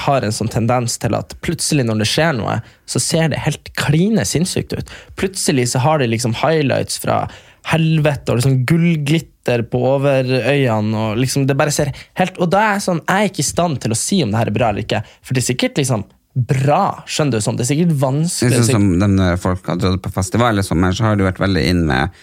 [0.05, 3.71] har en sånn tendens til at plutselig når det skjer noe, så ser det helt
[3.79, 4.91] kline sinnssykt ut.
[5.19, 7.25] Plutselig så har de liksom highlights fra
[7.67, 10.93] helvete og liksom gullglitter på overøyene.
[10.97, 13.49] Og liksom det bare ser helt Og da er jeg sånn, jeg er ikke i
[13.49, 15.81] stand til å si om det her er bra eller ikke, for det er sikkert
[15.81, 16.05] liksom
[16.37, 17.03] bra.
[17.09, 17.43] Skjønner du?
[17.43, 18.51] sånn, Det er sikkert vanskelig.
[18.53, 21.17] det er sånn som de når folk har dratt på festival i sommer, så har
[21.17, 22.13] du vært veldig inn med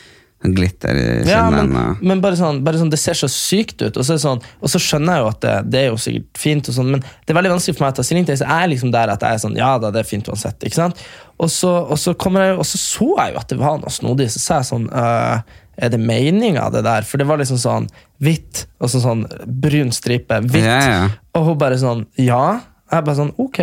[0.52, 1.72] glitter i Ja, men,
[2.04, 3.96] men bare, sånn, bare sånn, det ser så sykt ut.
[3.96, 6.68] Og så, sånn, og så skjønner jeg jo at det, det er jo sikkert fint,
[6.68, 8.38] og sånn, men det er veldig vanskelig for meg å ta stilling til.
[8.40, 10.66] Så jeg er liksom der at jeg er sånn, ja da, det er fint uansett.
[10.66, 11.00] ikke sant?
[11.40, 13.94] Og så, og så, kommer jeg, og så så jeg jo at det var noe
[13.94, 14.28] snodig.
[14.34, 17.08] Så sa jeg sånn øh, Er det meninga, det der?
[17.08, 17.88] For det var liksom sånn
[18.22, 20.42] hvitt, og så sånn brun stripe.
[20.44, 20.68] Hvitt.
[20.68, 21.02] Ja, ja.
[21.34, 22.60] Og hun bare sånn Ja.
[22.92, 23.60] Jeg bare sånn, ok.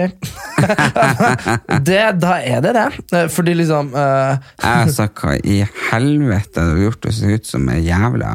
[1.87, 2.85] det, da er det det.
[3.15, 5.61] Eh, Fordi liksom uh, sa hva i
[5.91, 8.31] helvete du har gjort det ser ut som en jævla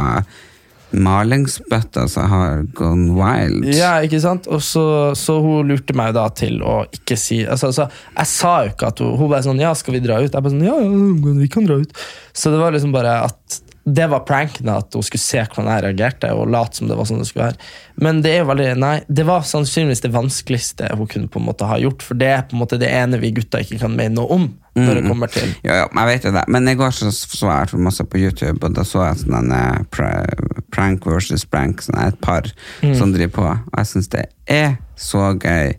[0.97, 3.67] malingsbøtte som har gone wild.
[3.75, 4.47] Ja, ikke sant?
[4.47, 4.87] Og så,
[5.19, 8.91] så hun lurte meg da til å ikke si altså, altså, Jeg sa jo ikke
[8.93, 10.31] at hun Hun bare sånn Ja, skal vi dra ut?
[10.31, 12.05] Jeg bare sånn Ja, ja, vi kan dra ut.
[12.33, 15.83] Så det var liksom bare at det var pranken at hun skulle se hvordan jeg
[15.85, 17.69] reagerte, og late som det var sånn det skulle være.
[18.03, 21.69] Men det er veldig, nei, det var sannsynligvis det vanskeligste hun kunne på en måte
[21.71, 24.17] ha gjort, for det er på en måte det ene vi gutta ikke kan mene
[24.19, 24.49] noe om.
[24.77, 26.43] når det kommer til Ja, ja, jeg vet det.
[26.53, 29.55] Men i går så, så jeg masse på YouTube, og da så jeg sånn en
[29.55, 32.51] eh, prank versus prank, sånn et par
[32.83, 33.47] som driver på.
[33.71, 35.73] Og jeg syns det er så gøy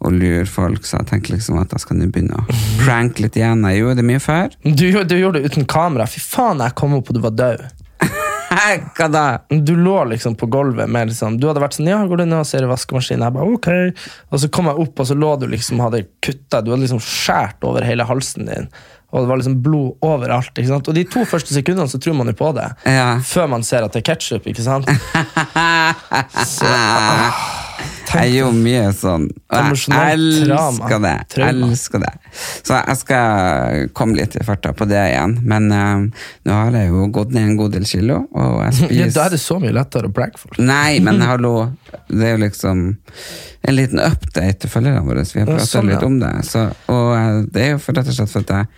[0.00, 3.36] å lure folk, så jeg tenker liksom at jeg skal nå begynne å pranke litt
[3.36, 3.66] igjen.
[3.68, 4.56] Jeg gjorde det mye før.
[4.64, 6.08] Du, du gjorde det uten kamera.
[6.08, 7.66] Fy faen, jeg kom opp og du var død.
[8.50, 9.24] Hva da?
[9.48, 12.40] Du lå liksom på gulvet med liksom Du hadde vært sånn Ja, går du ned
[12.40, 13.22] og ser i vaskemaskinen?
[13.22, 13.68] Jeg bare, ok.
[14.34, 17.02] Og så kom jeg opp, og så lå du liksom hadde kutta Du hadde liksom
[17.04, 18.66] skåret over hele halsen din.
[19.10, 20.52] Og det var liksom blod overalt.
[20.54, 20.88] ikke sant?
[20.90, 22.68] Og de to første sekundene så tror man jo på det.
[22.86, 23.18] Ja.
[23.26, 24.46] Før man ser at det er ketsjup.
[28.18, 29.26] ah, Jeg gjorde mye sånn.
[29.30, 29.70] Og jeg
[30.14, 31.14] elsker det.
[31.34, 31.50] Trauma.
[31.70, 32.10] elsker det.
[32.66, 35.36] Så jeg skal komme litt i farta på det igjen.
[35.50, 38.76] Men uh, nå har jeg jo gått ned en god del kilo, og jeg ja,
[38.82, 40.58] spiser da er det så mye lettere å pranke folk.
[40.58, 41.54] Nei, men hallo,
[42.08, 42.86] det er jo liksom
[43.60, 45.26] en liten update til følgerne våre.
[45.26, 45.98] Vi har Ja, pratet sånn, ja.
[45.98, 46.32] litt om det.
[46.48, 48.72] Så, og uh, det er jo for rett og slett for at jeg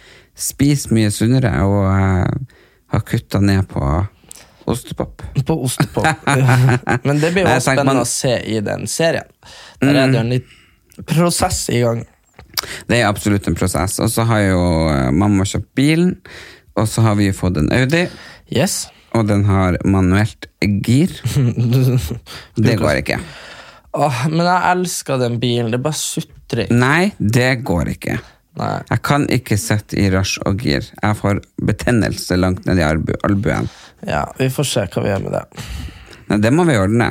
[0.48, 2.58] spiser mye sunnere, og uh,
[2.92, 3.82] har kutta ned på
[4.70, 5.22] ostepop.
[5.46, 6.06] På ostepop.
[7.06, 9.28] Men det blir jo også spennende man- å se i den serien.
[9.82, 12.04] Der er det jo en litt prosess i gang.
[12.86, 13.98] Det er absolutt en prosess.
[14.04, 14.60] Og så har jo
[14.92, 16.12] eh, mamma kjøpt bilen,
[16.78, 18.04] og så har vi fått en Audi,
[18.52, 18.86] Yes.
[19.16, 20.46] og den har manuelt
[20.84, 21.10] gir.
[22.56, 23.18] Det går ikke.
[23.92, 25.72] Åh, men jeg elsker den bilen.
[25.72, 26.70] Det er bare sutring.
[26.72, 28.18] Nei, det går ikke.
[28.60, 28.82] Nei.
[28.90, 30.84] Jeg kan ikke sitte i rush og gir.
[30.84, 33.68] Jeg får betennelse langt ned i albu albuen.
[34.04, 35.44] Ja, vi får se hva vi gjør med det.
[36.28, 37.08] Nei, det må vi ordne.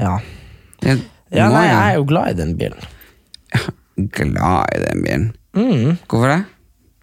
[0.00, 0.16] Ja.
[0.80, 0.98] Det
[1.34, 2.92] ja nei, jeg er jo glad i den bilen.
[3.52, 3.62] Ja,
[3.96, 5.30] glad i den bilen.
[5.56, 5.96] Mm.
[6.08, 6.42] Hvorfor det?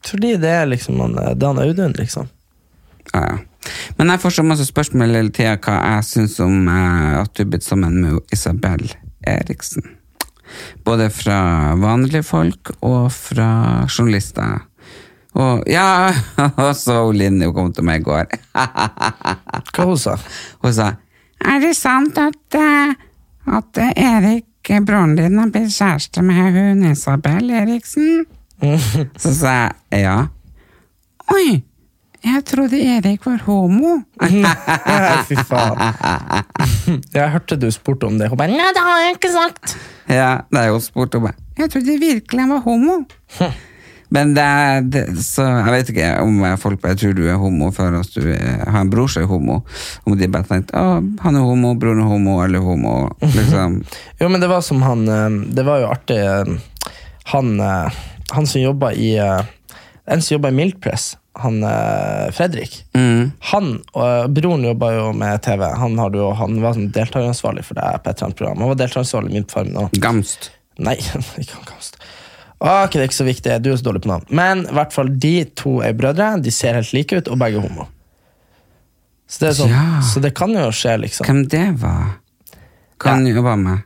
[0.07, 2.30] Fordi det er liksom han, eh, Dan Audun, liksom.
[3.14, 3.38] Ja, ja.
[3.97, 7.43] Men jeg får så masse spørsmål hele tida hva jeg syns om eh, at du
[7.45, 8.89] er blitt sammen med Isabel
[9.28, 9.86] Eriksen.
[10.86, 13.47] Både fra vanlige folk og fra
[13.88, 14.64] journalister.
[15.34, 16.14] Og ja,
[16.64, 18.30] og så Linni jo kom til meg i går.
[19.74, 20.18] Hva hun sa
[20.62, 20.91] Hun sa
[21.41, 22.93] Er det sant at, eh,
[23.58, 28.26] at Erik, broren din, har blitt kjæreste med hun Isabel Eriksen?
[29.22, 29.56] Så sa
[29.91, 30.18] jeg ja.
[31.34, 31.64] Oi,
[32.24, 33.97] jeg trodde Erik var homo.
[35.28, 35.82] Fy faen.
[37.15, 38.30] Jeg hørte du spurte om det.
[38.32, 39.76] Hun bare Nei, det har jeg ikke sagt.
[40.11, 41.36] Ja, da hun spurt om det.
[41.59, 42.97] Jeg trodde virkelig han var homo.
[44.13, 47.71] Men det, er- det, så jeg vet ikke om folk bare tror du er homo
[47.74, 49.55] før du er, har en bror som er homo.
[50.05, 52.91] Om de bare tenkte å, han er homo, broren er homo, alle er homo.
[53.24, 53.80] Liksom.
[54.21, 56.93] Jo, men det var som han eh, Det var jo artig eh,
[57.32, 57.97] Han, eh,
[58.36, 62.75] han som jobba i En som jobba i Miltpress, han eh, Fredrik.
[62.93, 63.31] Mm.
[63.51, 65.63] Han og broren jobba jo med TV.
[65.81, 68.59] Han, har jo, han var sånn deltakeransvarlig for det på et eller annet program.
[68.61, 69.97] Han var deltakeransvarlig i Min på Farmen òg.
[70.03, 70.51] Gamst.
[70.77, 70.97] Nei,
[71.41, 71.97] ikke han Gamst.
[72.63, 73.55] Ok, det er ikke så viktig.
[73.65, 74.27] Du er så dårlig på navn.
[74.29, 76.29] Men i hvert fall, de to er brødre.
[76.45, 77.89] De ser helt like ut, og begge er homo.
[79.27, 79.88] Så det, er sånn, Ja.
[80.05, 81.25] så det kan jo skje, liksom.
[81.27, 82.13] Hvem det var?
[83.01, 83.81] Hva han jobba med?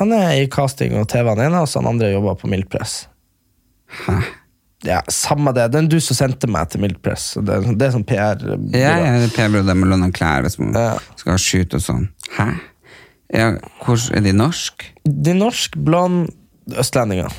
[0.00, 3.06] Han er i casting og TV, han ene, og så han andre jobber på Mildpress.
[4.04, 4.18] Hæ?
[4.86, 5.66] Ja, samme det.
[5.74, 7.34] Den du som sendte meg til Miltpress.
[7.34, 8.40] så Det, det er sånn PR.
[8.72, 10.94] Ja, ja, det er P-brødre med låne klær hvis man Ja.
[11.20, 12.08] skal skyte og sånn.
[12.38, 12.48] Hæ?
[13.36, 13.50] Ja,
[13.84, 14.86] hvor, er de norsk?
[15.04, 16.30] De norsk, blond
[16.80, 17.30] østlendinger.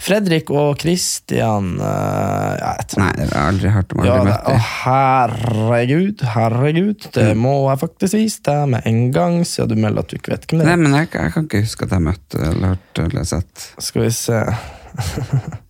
[0.00, 4.02] Fredrik og Christian eh, ja, jeg Nei, det har jeg aldri hørt om.
[4.08, 4.62] Ja, det, møtt dem.
[4.80, 7.08] herregud, herregud.
[7.14, 10.32] Det må jeg faktisk vise deg med en gang, siden du melder at du ikke
[10.34, 10.70] vet hvem det er.
[10.72, 13.66] Nei, men jeg, jeg kan ikke huske at jeg møtte eller hørt eller sett.
[13.84, 14.40] Skal vi se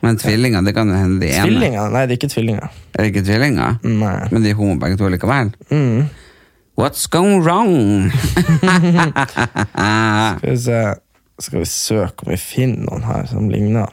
[0.00, 1.44] Men tvillinger, det kan jo hende de ene.
[1.44, 1.90] Tvillinger?
[1.92, 2.78] Nei, det er ikke tvillinger.
[2.94, 3.76] Er det ikke tvillinger?
[3.84, 4.16] Nei.
[4.32, 5.52] Men de er homo begge to likevel?
[5.68, 6.08] Mm.
[6.80, 8.08] What's going wrong?
[10.40, 10.80] Skal vi se
[11.40, 13.92] Skal vi søke om vi finner noen her som ligner?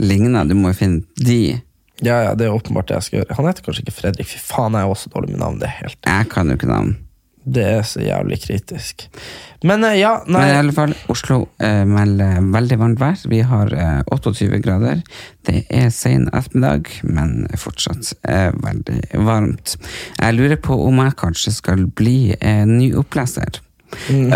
[0.00, 1.60] Ligner, du må jo finne de.
[2.04, 3.36] Ja, ja, det er åpenbart det jeg skal gjøre.
[3.38, 4.28] Han heter kanskje ikke Fredrik.
[4.28, 5.60] Fy faen, jeg er også dårlig med navn.
[5.60, 6.96] Det er helt Jeg kan jo ikke navn.
[7.44, 9.08] Det er så jævlig kritisk.
[9.64, 13.20] Men eh, ja, nei Men i alle fall, Oslo eh, melder veldig varmt vær.
[13.30, 15.02] Vi har eh, 28 grader.
[15.44, 19.76] Det er sen ettermiddag, men fortsatt eh, veldig varmt.
[20.20, 23.63] Jeg lurer på om jeg kanskje skal bli eh, ny oppleser.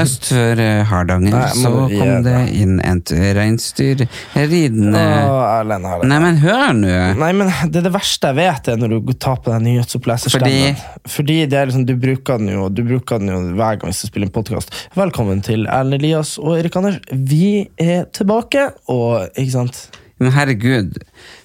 [0.01, 4.05] Øst for eh, Hardanger Nei, så kom det inn et reinsdyr
[4.35, 6.09] ridende Å, Erlend Erlend.
[6.11, 6.95] Nei, men hør nå!
[7.21, 10.79] Nei, men det, er det verste jeg vet, er når du tar på den nyhetsoppleserstemmen.
[10.79, 11.11] Fordi?
[11.15, 13.99] Fordi det er liksom, du bruker den jo Du bruker den jo hver gang vi
[13.99, 14.75] skal spille en podkast.
[14.99, 17.01] Velkommen til Erlend Elias og Erik Anders.
[17.11, 19.85] Vi er tilbake, og ikke sant
[20.19, 20.99] Men herregud,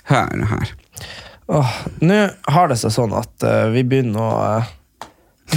[0.09, 0.73] hør nå her.
[1.53, 2.19] Åh, Nå
[2.55, 4.31] har det seg sånn at uh, vi begynner å
[4.63, 4.71] uh,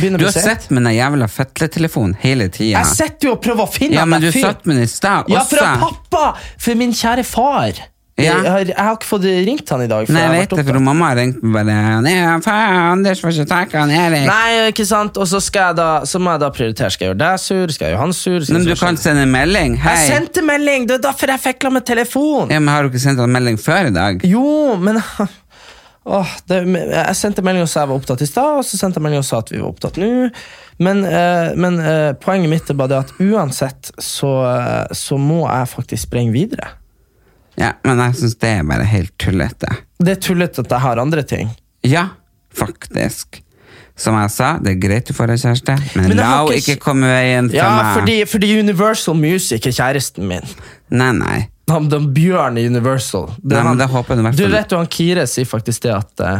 [0.00, 2.78] begynner Du har sett med den jævla fetletelefonen hele tida.
[2.78, 5.32] Jeg sitter jo og prøver å finne Ja, men du satt med den i stad
[5.32, 6.24] Ja, fra pappa!
[6.62, 7.84] For min kjære far.
[8.16, 8.38] Ja.
[8.40, 10.06] Jeg, har, jeg har ikke fått ringt han i dag.
[10.08, 13.48] Nei, jeg jeg vet det, for mamma har ringt meg bare faen, Anders får ikke
[13.50, 14.24] tak han Erik.
[14.30, 15.20] Nei, ikke sant?
[15.20, 16.88] Og så, skal jeg da, så må jeg da prioritere.
[16.94, 17.74] Skal jeg gjøre deg sur?
[17.76, 18.38] Skal jeg gjøre han sur?
[18.40, 19.76] Skal Men du kan sende en melding.
[19.84, 19.98] Hei.
[20.00, 20.88] Jeg sendte melding!
[20.88, 22.54] Det er derfor jeg fikla med telefon!
[22.56, 24.24] Ja, men Har du ikke sendt en melding før i dag?
[24.24, 25.02] Jo, men
[26.06, 26.60] Åh, det,
[26.92, 29.22] Jeg sendte melding og sa jeg var opptatt i stad, og så sendte jeg melding
[29.24, 30.10] og sa at vi var opptatt nå.
[30.78, 35.40] Men, eh, men eh, poenget mitt er bare det at uansett så, eh, så må
[35.48, 36.68] jeg faktisk sprenge videre.
[37.58, 39.72] Ja, men jeg syns det er bare helt tullete.
[39.98, 41.50] Det er tullete at jeg har andre ting.
[41.82, 42.10] Ja,
[42.54, 43.40] faktisk.
[43.96, 46.74] Som jeg sa, det er greit du får deg kjæreste, men, Men la henne ikke-
[46.76, 47.94] ikke komme i veien for Ja, meg.
[47.98, 50.44] fordi, fordi Universal Music er kjæresten min.
[50.90, 51.38] Nei, nei.
[51.70, 53.26] Han, den Bjørn i Universal.
[53.30, 56.22] Er Nei, men det håper jeg Du vet jo, han Kire sier faktisk det at
[56.22, 56.36] uh,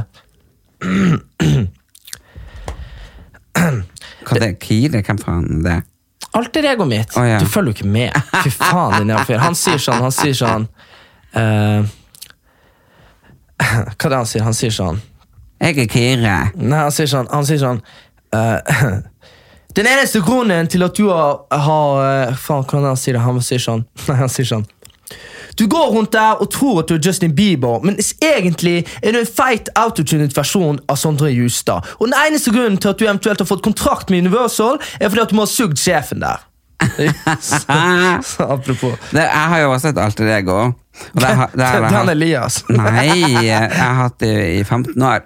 [4.27, 5.03] Hva det er Kire?
[5.03, 5.77] Hvem faen er det?
[6.37, 7.41] Alteregoet mitt Oh, ja.
[7.41, 8.13] Du følger jo ikke med.
[8.45, 9.43] Fy faen, din jævla fyr.
[9.43, 10.69] Han sier sånn Han sier sånn
[11.35, 11.83] uh,
[13.97, 14.47] Hva er det han sier?
[14.47, 15.03] Han sier sånn
[15.65, 16.39] Jeg er Kire.
[16.55, 17.83] Nei, han sier sånn, han sier sånn
[18.37, 18.59] uh,
[19.77, 23.27] Den eneste grunnen til at du har, har Faen, hvordan er det han sier det?
[23.27, 24.69] Han sier sånn Nei, han sier sånn
[25.59, 29.21] Du går rundt der og tror at du er Justin Bieber, men egentlig er du
[29.23, 31.87] en feit autotunet versjon av Sondre Justad.
[31.97, 35.25] Og den eneste grunnen til at du eventuelt har fått kontrakt med Universal, er fordi
[35.25, 36.45] at du må ha sugd sjefen der.
[37.41, 37.79] så,
[38.37, 38.99] så apropos.
[39.11, 40.59] Det, jeg har jo også et alter ego.
[40.67, 42.61] Og det, det Det har han Elias.
[42.77, 43.09] Nei,
[43.47, 45.25] jeg har hatt det i 15 år.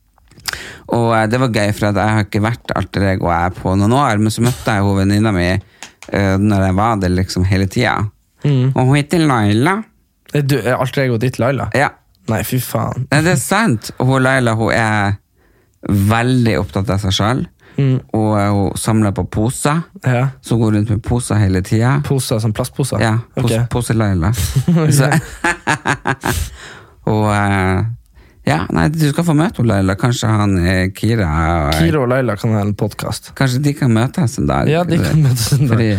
[0.96, 3.74] og eh, det var gøy, for at jeg har ikke vært alter ego jeg på
[3.74, 7.66] noen år, men så møtte jeg venninna mi eh, når jeg var det liksom hele
[7.70, 7.98] tida.
[8.44, 8.70] Mm.
[8.74, 9.80] Og hun heter Laila.
[10.34, 11.66] Er du, er alter egoet ditt Laila?
[11.74, 11.90] Ja,
[12.30, 13.08] Nei, fy faen.
[13.10, 13.88] Nei, det er sant.
[13.98, 15.16] Hun Laila hun er
[15.88, 17.40] veldig opptatt av seg sjøl.
[17.80, 17.96] Mm.
[18.14, 19.80] Og eh, hun samler på poser.
[20.04, 20.28] Ja.
[20.44, 21.96] Så hun går rundt med poser hele tida.
[22.06, 23.00] Poser som plastposer?
[23.02, 23.48] Ja, Ok.
[23.48, 24.30] pose, pose-Laila.
[27.10, 27.80] Og eh,
[28.48, 29.94] Ja, nei, du skal få møte Laila.
[30.00, 31.26] Kanskje han eh, Kira
[31.68, 33.32] og- Kira og Laila kan ha en podkast.
[33.38, 34.68] Kanskje de kan møtes en dag.
[34.70, 35.74] Ja, de kan møtes en dag.
[35.74, 35.90] Fordi,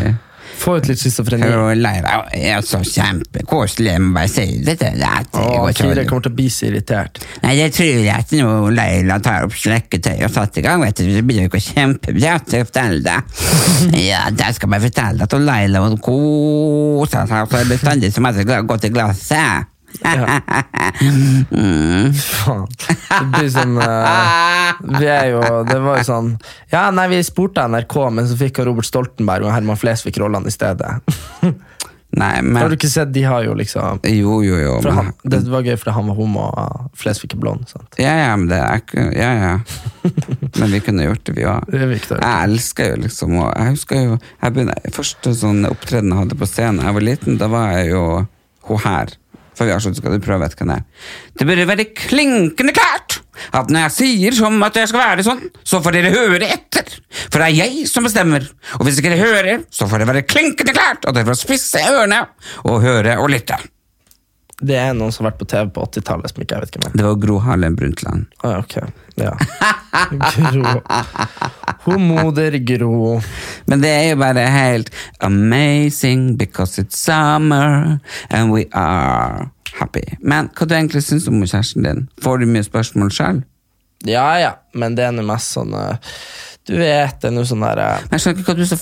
[0.61, 1.47] Få ut litt schizofreni.
[1.47, 5.31] Det er så kjempekoselig, jeg må bare si det til deg.
[5.31, 7.21] det kommer til å bli så irritert.
[7.41, 11.01] Nei, det tror jeg at når Leila tar opp slekketøy og satt i gang, vet
[11.01, 13.41] du, så blir det jo kjempebra til å fortelle deg.
[14.05, 18.45] Ja, jeg skal bare fortelle at Leila koser seg, så er det bestandig som jeg
[18.45, 19.70] skal gå til glasset.
[21.51, 22.13] Mm.
[22.13, 22.67] Faen.
[22.77, 26.31] Det blir sånn uh, Vi er jo Det var jo sånn
[26.71, 30.55] Ja, nei, vi spurte NRK, men så fikk Robert Stoltenberg og Herman Flesvig rollene i
[30.55, 30.97] stedet.
[32.11, 34.73] Nei, Har du ikke sett, de har jo liksom Jo, jo, jo.
[34.83, 37.63] Men, han, Det var gøy fordi han var homo og Flesvig er blond.
[37.71, 37.95] Sant?
[38.01, 39.53] ja, ja, men det er ikke Ja, ja.
[40.59, 41.71] Men vi kunne gjort det, vi òg.
[41.71, 46.39] Jeg elsker jo liksom og Jeg husker jo jeg begynner, Første sånn opptreden jeg hadde
[46.41, 48.03] på scenen da jeg var liten, da var jeg jo
[48.67, 49.15] hun her.
[49.61, 50.85] Har sånn, skal du prøve et er.
[51.37, 53.19] Det burde være klinkende klart
[53.55, 56.87] at når jeg sier som at jeg skal være sånn, så får dere høre etter.
[57.29, 58.47] For det er jeg som bestemmer.
[58.79, 61.83] Og hvis ikke dere hører, så får det være klinkende klart at dere får spisse
[61.91, 62.23] ørene
[62.65, 63.59] og høre og lytte.
[64.61, 66.87] Det er noen som har vært på TV på 80-tallet som ikke jeg vet hvem
[66.89, 66.97] er.
[66.99, 68.27] Det var Gro Harlem Brundtland.
[68.45, 68.77] Ah, ok.
[69.17, 69.33] Ja.
[70.53, 70.75] Gro.
[71.87, 73.15] Hun moder Gro.
[73.65, 74.93] Men det er jo bare helt
[75.25, 77.97] amazing because it's summer
[78.29, 79.49] and we are
[79.79, 80.05] happy.
[80.19, 82.05] Men hva du egentlig syns om kjæresten din?
[82.21, 83.41] Får du mye spørsmål sjøl?
[84.05, 86.13] Ja ja, men det er nå mest sånn eh,
[86.65, 88.79] Du vet, det er noe sånn derre Jeg skjønner ikke hva du er så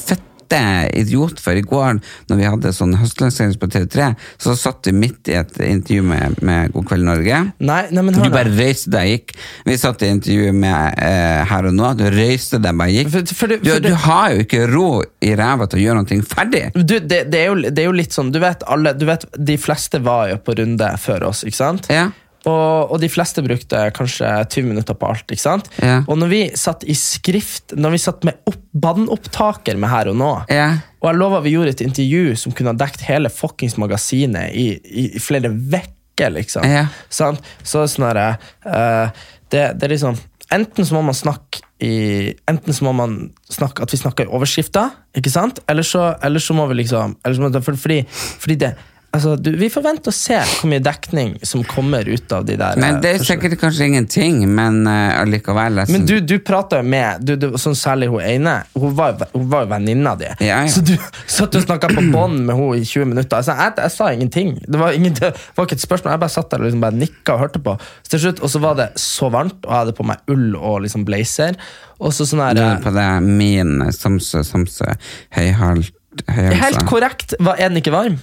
[0.49, 1.53] fette idiot for.
[1.57, 4.09] I går når vi hadde sånn høstlansering på TV3,
[4.41, 7.41] så satt du midt i et intervju med, med God kveld Norge.
[7.59, 9.35] Nei, nei, men Du bare røyste deg og gikk.
[9.65, 11.91] Vi satt i intervju med eh, Her og Nå.
[11.99, 13.11] Du røyste deg bare gikk.
[13.13, 14.87] For- for det- du, for det- du har jo ikke ro
[15.21, 16.63] i ræva til å gjøre noe ferdig.
[16.73, 19.25] Du, det, det, er jo, det er jo litt sånn Du vet, alle, du vet
[19.37, 21.89] de fleste var jo på runde før oss, ikke sant?
[21.89, 22.09] Ja.
[22.49, 25.25] Og, og de fleste brukte kanskje 20 minutter på alt.
[25.29, 25.69] ikke sant?
[25.83, 26.01] Ja.
[26.07, 30.19] Og når vi satt i skrift, når vi satt med opp, bandopptaker med Her og
[30.19, 30.69] Nå Ja.
[30.99, 34.73] Og jeg lover vi gjorde et intervju som kunne ha dekt hele fuckings magasinet i,
[34.83, 36.65] i, i flere vekker, liksom.
[36.67, 36.89] Ja.
[37.07, 38.25] Så er det sånn herre
[38.67, 40.19] uh, det, det er liksom
[40.49, 43.15] Enten så må man snakke i Enten så må man
[43.53, 45.61] snakke at vi snakker i overskrifter, ikke sant?
[45.69, 48.73] Eller så, eller så må vi liksom eller så må, for, fordi, fordi det
[49.11, 52.55] altså, du, Vi får vente og se hvor mye dekning som kommer ut av de
[52.59, 55.79] der Men eh, det er sikkert kanskje ingenting, men uh, allikevel.
[55.81, 55.95] liksom.
[55.97, 58.55] Men du, du prata jo med du, du, sånn Særlig hun ene.
[58.75, 60.29] Hun var, jo- hun var jo venninna di.
[60.45, 60.71] Ja, ja.
[60.71, 60.95] Så du
[61.39, 63.39] satt og snakka på bånd med henne i 20 minutter.
[63.39, 64.55] Altså, jeg, jeg sa ingenting.
[64.65, 66.15] Det var, ingen, det var ikke et spørsmål.
[66.15, 67.77] Jeg bare satt der og liksom bare nikka og hørte på.
[68.03, 70.49] Så til slutt, Og så var det så varmt, og jeg hadde på meg ull
[70.59, 71.57] og liksom blazer.
[71.99, 74.93] Og så sånn her er på det min Samsø, Samsø,
[75.35, 75.95] høyhalt,
[76.27, 77.35] Helt korrekt.
[77.39, 78.17] Var, er den ikke varm?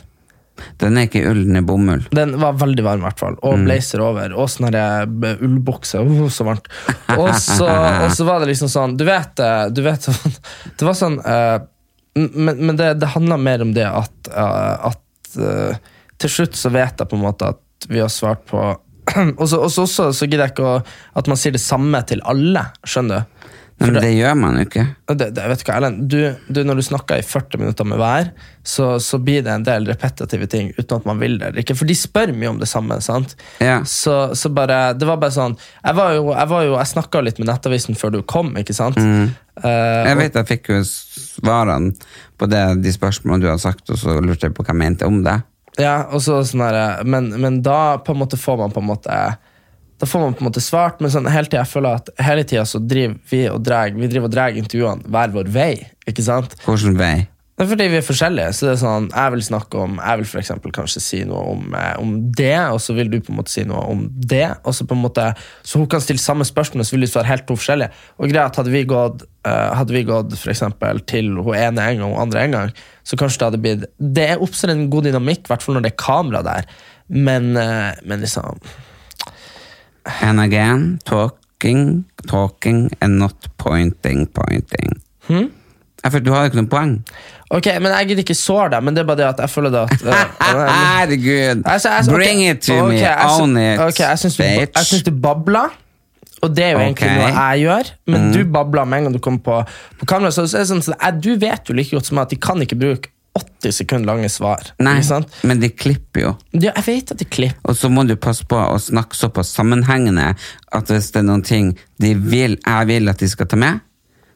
[0.80, 2.04] Den er ikke ull, den er bomull.
[2.14, 3.36] Den var veldig varm, i hvert fall.
[3.46, 4.34] Og blazer over.
[4.36, 6.00] Og sånn her, eh, ullbukse.
[6.00, 6.70] Oh, så varmt.
[7.16, 7.68] Og så,
[8.04, 10.08] og så var det liksom sånn Du vet, eh, du vet
[10.78, 11.58] Det var sånn uh,
[12.18, 15.38] Men, men det, det handla mer om det at, uh, at
[16.18, 18.62] Til slutt så vet jeg på en måte at vi har svart på
[19.38, 20.78] og så gidder jeg ikke å,
[21.20, 22.64] at man sier det samme til alle.
[22.82, 23.35] Skjønner du?
[23.78, 24.82] Men det gjør man jo ikke.
[25.10, 26.04] Det, det, vet du hva, Erlend.
[26.08, 28.30] du, du, når du snakker i 40 minutter med hver,
[28.64, 31.50] så, så blir det en del repetitive ting uten at man vil det.
[31.50, 32.96] eller Ikke, for de spør mye om det samme.
[33.04, 33.36] sant?
[33.60, 33.82] Ja.
[33.84, 37.22] Så, så bare, det var bare sånn Jeg var jo, jeg, var jo, jeg snakka
[37.26, 38.96] litt med Nettavisen før du kom, ikke sant?
[38.96, 39.34] Mm.
[39.60, 39.68] Uh,
[40.08, 41.92] Jeg vet jeg fikk jo svarene
[42.40, 45.08] på det, de spørsmålene du har sagt, og så lurte jeg på hva jeg mente
[45.08, 45.36] om det.
[45.76, 46.64] Ja, og så sånn
[47.04, 49.16] men, men da på en måte får man på en måte
[49.96, 52.66] Da får man på en måte svart, men sånn, hele tida føler at hele tida
[52.68, 55.72] så driver vi og dreg, Vi driver og drar intervjuene hver vår vei.
[56.06, 56.58] ikke sant?
[56.66, 57.16] Hvordan vei?
[57.56, 58.52] Det er fordi vi er forskjellige.
[58.52, 61.54] så det er sånn, Jeg vil snakke om, jeg vil for eksempel kanskje si noe
[61.54, 64.58] om, eh, om det, og så vil du på en måte si noe om det.
[64.62, 65.34] og Så på en måte,
[65.64, 67.90] så hun kan stille samme spørsmål, så vil du svare helt to forskjellige.
[68.18, 71.98] Og greit, Hadde vi gått, uh, hadde vi gått for eksempel, til hun ene en
[71.98, 72.72] gang og andre en gang,
[73.02, 75.92] så kanskje det hadde blitt Det oppstår en god dynamikk, i hvert fall når det
[75.92, 76.66] er kamera der.
[77.08, 78.60] Men, uh, men liksom
[80.22, 85.00] And again, talking, talking and not pointing, pointing.
[85.26, 85.50] Hmm?
[86.06, 86.92] For du har jo ikke noe poeng.
[87.50, 89.72] Ok, men Jeg gidder ikke såre deg, men det er bare det at jeg føler
[89.74, 90.44] det at eh,
[90.76, 91.64] Herregud!
[92.10, 95.74] Bring it to me, own it, ok, jeg syns du, babler.
[96.44, 97.12] Og det er jo egentlig Ok.
[97.16, 97.20] Mm.
[97.22, 99.60] noe jeg gjør, men du babler med en gang du kommer på,
[99.98, 100.30] på kamera.
[100.34, 102.60] Så, så sånn, så jeg, du vet jo like godt som meg at de kan
[102.62, 104.70] ikke bruke 80 sekunder lange svar.
[104.82, 104.98] Nei,
[105.46, 106.34] men de klipper jo.
[106.56, 107.60] Ja, jeg vet at de klipper.
[107.68, 110.32] Og så må du passe på å snakke såpass sammenhengende
[110.76, 113.82] at hvis det er noen ting de vil, jeg vil at de skal ta med,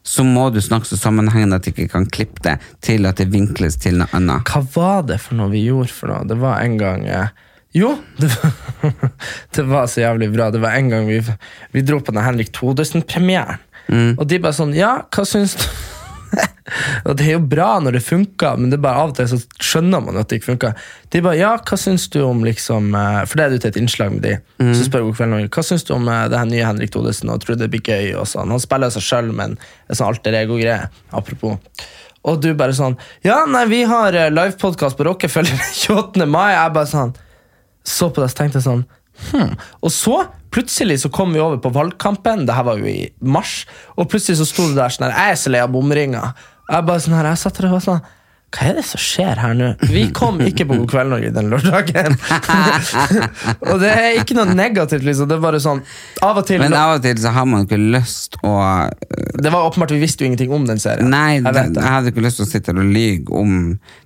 [0.03, 3.28] så må du snakke så sammenhengende at de ikke kan klippe det til at det
[3.32, 4.48] vinkles til noe annet.
[4.48, 6.26] Hva var det for noe vi gjorde for noe?
[6.28, 7.32] Det var en gang eh,
[7.76, 8.55] Jo, det var,
[9.57, 10.48] det var så jævlig bra.
[10.51, 11.20] Det var en gang vi,
[11.76, 13.61] vi dro på den Henrik Thodesen-premieren.
[13.90, 14.12] Mm.
[14.16, 15.66] Og de bare sånn Ja, hva syns du?
[17.07, 19.28] og det er jo bra når det funker, men det er bare av og til
[19.33, 20.89] så skjønner man at det ikke funker.
[21.11, 23.81] De bare, ja, hva syns du om liksom eh, For det er du til et
[23.81, 24.35] innslag med de.
[24.62, 24.74] Mm.
[24.76, 27.43] Så spør god kveld hva syns du om eh, det her nye Henrik Thodesen, og
[27.45, 28.12] tror det blir gøy?
[28.20, 28.53] og sånn.
[28.53, 29.57] Han spiller seg sjøl, men
[29.89, 30.91] er sånn alter ego-greie.
[31.16, 31.59] Apropos.
[32.28, 35.57] Og du bare sånn Ja, nei, vi har eh, livepodkast på Rockefeller
[35.87, 36.26] 28.
[36.28, 36.53] mai.
[36.55, 37.16] Jeg bare sånn
[37.87, 38.83] så på det, så tenkte jeg sånn
[39.31, 39.55] hm.
[39.81, 40.18] Og så,
[40.55, 43.64] plutselig så kom vi over på valgkampen, det her var jo i mars,
[43.96, 46.32] og plutselig så sto det der sånn her, jeg er så lei av bomringer.
[46.70, 48.03] Jeg bare sånn her, jeg satt der og var sånn
[48.51, 49.66] hva er det som skjer her nå?
[49.86, 52.16] Vi kom ikke på God kveld Norge den lørdagen.
[53.70, 55.28] og det er ikke noe negativt, liksom.
[55.30, 55.82] Det er bare sånn
[56.26, 58.57] Av og til Men av og til så har man ikke lyst å
[59.38, 61.12] Det var åpenbart, vi visste jo ingenting om den serien.
[61.12, 61.64] Nei, jeg det.
[61.78, 63.55] jeg hadde ikke lyst til å sitte og lyge om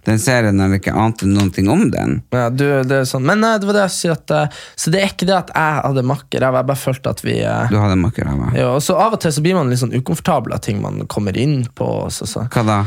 [0.05, 2.21] den serien når jeg ikke ante noen ting om den.
[2.35, 3.25] Ja, du, det er sånn.
[3.25, 5.57] Men nei, det var det jeg sier at eh, Så det er ikke det at
[5.57, 6.45] jeg hadde makker.
[6.45, 8.53] Jeg bare følte at vi eh, Du hadde makkeræva?
[8.59, 11.07] ja, og så Av og til så blir man litt sånn ukomfortabel av ting man
[11.09, 11.89] kommer inn på.
[12.13, 12.45] Så, så.
[12.53, 12.81] Hva da?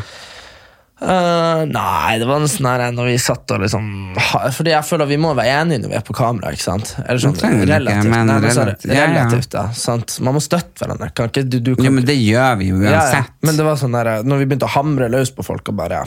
[0.98, 3.84] Eh, nei, det var nesten sånn her når vi satt og liksom
[4.56, 6.50] Fordi jeg føler vi må være enige når vi er på kamera.
[6.56, 6.96] ikke sant?
[7.04, 8.08] Eller sånn relativt.
[8.08, 8.88] ikke, Nei, relativt.
[8.90, 9.08] Ja, ja.
[9.12, 10.16] relativt da, sant?
[10.26, 11.12] Man må støtte hverandre.
[11.14, 13.02] Kan ikke, du, du kan, Jo, men det gjør vi jo Ja, ja.
[13.04, 13.36] uansett.
[13.46, 16.02] Men det var sånn der, når vi begynte å hamre løs på folk og bare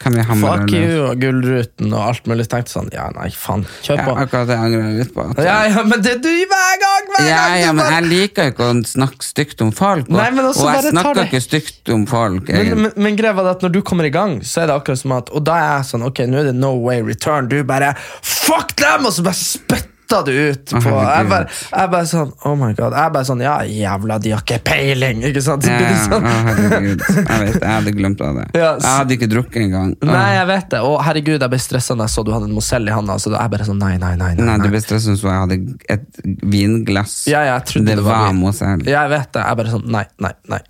[0.00, 3.66] Kan vi hamre Fuck you og Gullruten og alt mulig, tenkte sånn Ja, nei, faen,
[3.84, 4.14] kjør Ja, på.
[4.22, 5.26] akkurat det angrer jeg litt på.
[5.28, 7.10] At, Ja, ja, men det du hver gang!
[7.10, 10.08] Hver Ja, gang ja, men jeg liker ikke å snakke stygt om folk.
[10.08, 12.48] Og, Nei, og jeg snakker ikke stygt om folk.
[12.48, 15.02] Men, men, men greia var at når du kommer i gang, så er det akkurat
[15.04, 17.52] som at Og da er jeg sånn, ok, nå er det no way return.
[17.52, 17.92] Du bare
[18.24, 19.04] Fuck dem!
[19.04, 19.89] Og så bare spytter
[20.26, 22.94] du ut på Jeg bare, jeg bare sånn Oh my god.
[22.98, 25.22] Jeg bare sånn Ja, jævla, de har ikke peiling!
[25.30, 25.64] Ikke sant?
[25.64, 26.26] Så Ja, blir det ja, sånn.
[26.26, 27.04] å, herregud.
[27.10, 28.46] Jeg vet, jeg hadde glemt av det.
[28.58, 29.94] Ja, Jeg hadde ikke drukket engang.
[30.00, 30.08] Å.
[30.10, 30.80] Nei, jeg vet det.
[30.90, 33.16] Og herregud, jeg ble stressa da jeg så du hadde en Mozell i handa.
[33.22, 34.32] Så da jeg bare sånn Nei, nei, nei.
[34.34, 34.66] nei, Nei, nei.
[34.66, 35.60] du ble stresset så jeg hadde
[35.96, 36.22] et
[36.54, 37.16] vinglass.
[37.30, 38.40] Ja, ja, jeg trodde det det var var vin.
[38.42, 38.82] Mozell.
[38.88, 39.44] Ja, jeg vet det.
[39.46, 40.60] Jeg bare sånn Nei, nei, nei.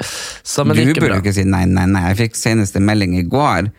[0.43, 1.21] Så, men Du det gikk burde bra.
[1.25, 2.05] ikke si nei, nei, nei.
[2.11, 3.71] Jeg fikk seneste melding i går.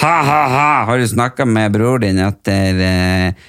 [0.00, 0.68] Ha, ha, ha!
[0.88, 3.44] Har du snakka med bror din etter eh,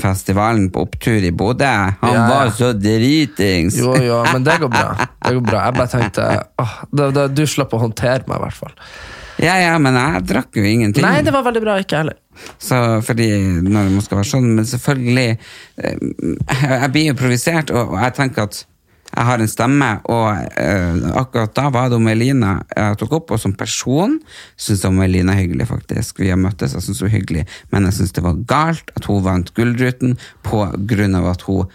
[0.00, 1.70] festivalen på opptur i Bodø?
[2.00, 3.76] Han Ja, var så dritings!
[3.80, 4.94] Jo, jo, men det går bra.
[5.24, 5.60] Det går bra.
[5.66, 6.24] Jeg bare tenkte
[6.60, 8.74] åh, det, det, Du slapp å håndtere meg, i hvert fall.
[9.42, 11.02] Ja, ja, men jeg drakk jo ingenting.
[11.02, 11.78] Nei, det var veldig bra.
[11.82, 12.14] Ikke heller.
[12.62, 13.26] Så, fordi
[13.66, 16.06] når man skal være sånn, men selvfølgelig eh,
[16.60, 18.60] Jeg blir jo provosert, og jeg tenker at
[19.14, 23.34] jeg har en stemme, og eh, akkurat da var det om Elina jeg tok opp,
[23.34, 24.18] og som person
[24.56, 26.18] syns jeg om Elina er hyggelig, faktisk.
[26.22, 29.06] Vi har møttes, jeg syns hun er hyggelig, men jeg syns det var galt at
[29.10, 31.70] hun vant Gullruten på grunn av at hun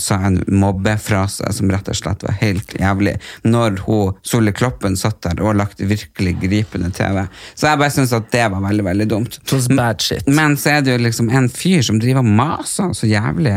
[0.00, 3.14] sa en mobbefrase som rett og slett var helt jævlig,
[3.44, 7.24] når hun, Solli Kloppen satt der og lagt virkelig gripende TV.
[7.54, 9.40] Så jeg bare syns at det var veldig, veldig dumt.
[9.76, 10.28] Bad shit.
[10.28, 13.56] Men så er det jo liksom en fyr som driver og maser så jævlig.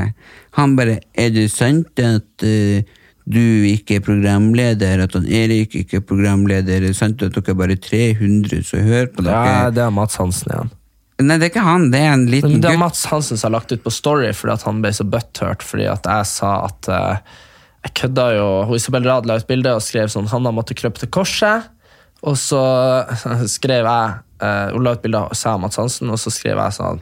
[0.59, 2.81] Han bare Er det sant at uh,
[3.31, 6.75] du ikke er programleder, at han Erik ikke er programleder?
[6.75, 9.41] Er det sant at dere er bare 300 som hører på dere?
[9.47, 10.71] Ja, det er Mats Hansen igjen.
[11.21, 12.63] Nei, det er ikke han, det er en liten gutt.
[12.65, 12.79] det er.
[12.81, 15.87] Mats Hansen som har lagt ut på Story fordi at han ble så butthurt fordi
[15.91, 17.37] at jeg sa at uh,
[17.81, 21.01] Jeg kødda jo Hun Isabel Rad la ut bilde og skrev sånn Hanna måtte krøpe
[21.01, 21.69] til korset.
[22.21, 22.61] Og så
[23.57, 24.11] skrev jeg
[24.45, 27.01] eh, Hun la ut bilde av seg og Mats Hansen, og så skrev jeg sånn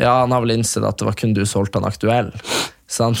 [0.00, 2.32] Ja, han har vel innsett at det var kun du som holdt han aktuell.
[2.86, 3.18] Sant?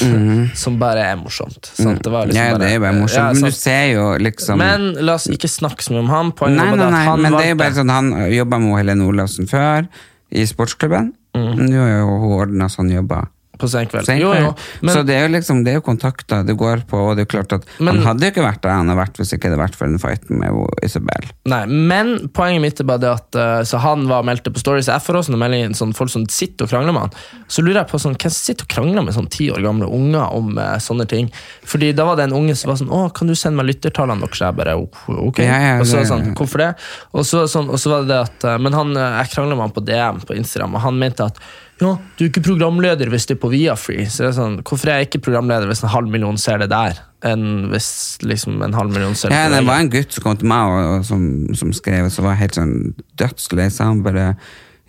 [0.54, 1.72] Som bare er morsomt.
[1.74, 2.02] Sant?
[2.04, 2.38] Det var liksom.
[2.38, 3.18] Ja, det er jo bare morsomt.
[3.18, 6.30] Ja, men du ser jo liksom Men la oss ikke snakke så mye om han.
[6.38, 9.50] Poenget Nei, nei, nei, men det er jo bare sånn Han jobba med Helene Olafsen
[9.50, 9.88] før,
[10.36, 11.12] i sportsklubben.
[11.36, 11.64] Mm.
[11.64, 13.30] Nå har jo hun ordna sånn jobber.
[13.58, 14.08] På Senkveld.
[14.20, 14.50] Jo, jo.
[14.82, 17.24] Men, så det er jo liksom Det er jo kontakter det går på, og det
[17.24, 19.32] er jo klart at Men- han hadde jo ikke vært der han har vært hvis
[19.32, 20.52] ikke det hadde vært for den fighten med
[20.84, 21.30] Isabel.
[21.46, 24.86] Nei, men poenget mitt er bare det at eh, Så han var meldte på Stories
[24.90, 27.10] jeg får også noen meldinger sånn, folk som sitter og krangler med han.
[27.48, 30.32] Så lurer jeg på sånn, hvem sitter og krangler med sånn ti år gamle unger
[30.36, 31.30] om eh, sånne ting.
[31.66, 34.20] Fordi da var det en unge som var sånn Å, kan du sende meg lyttertallene
[34.22, 34.40] deres?
[34.40, 34.88] Jeg bare «Oh,
[35.28, 35.38] ok.
[35.42, 36.70] Ja, ja, og så det- sånn, hvorfor det?
[37.14, 39.56] Og så, sånn, og så var det det at eh, Men han, eh, jeg krangla
[39.56, 41.38] med han på DM på Instagram, og han mente at
[41.76, 44.06] ja, du er ikke programleder hvis det er på Viafree.
[44.08, 46.70] Så det er sånn, hvorfor er jeg ikke programleder hvis en halv million ser det
[46.72, 47.90] der, enn hvis
[48.24, 50.72] liksom en halv million ser det Ja, det var en gutt som kom til meg
[50.72, 51.26] og, og som,
[51.58, 53.68] som skrev, som var helt sånn dødslei.
[53.72, 54.32] Så han bare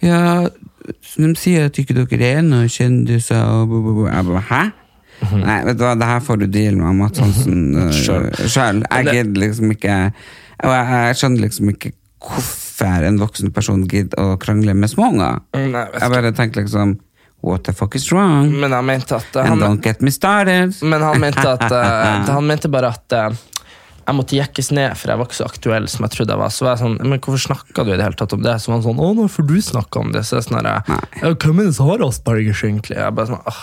[0.06, 0.48] Ja,
[0.88, 4.08] de sier at ikke dere er noen kjendiser og bo, bo, bo.
[4.08, 4.64] Jeg bare Hæ?
[5.18, 5.40] Mhm.
[5.42, 8.84] Nei, vet du hva, det her får du deale med Mats Hansen uh, sjøl.
[8.86, 9.96] Jeg gidder liksom ikke
[10.62, 11.92] Og jeg, jeg skjønner liksom ikke
[12.24, 15.44] hvorfor en voksen person gidder å krangle med småunger.
[15.58, 16.98] Nei, vet Jeg bare tenker liksom
[17.46, 18.50] What the fuck is wrong?
[18.60, 20.74] Men han mente at eh, And han, don't get me started.
[20.82, 23.30] Men han mente, at, eh, han mente bare at eh,
[24.08, 26.52] jeg måtte jekkes ned, for jeg var ikke så aktuell som jeg trodde jeg var.
[26.56, 28.54] Så var jeg sånn, men hvorfor snakka du i det hele tatt om det?
[28.64, 30.22] Så var han sånn, å, nå får du snakke om det.
[30.24, 32.96] Så jeg sånn her, hvem er det som har Aspergers egentlig?
[32.96, 33.60] Jeg bare sånn, åh.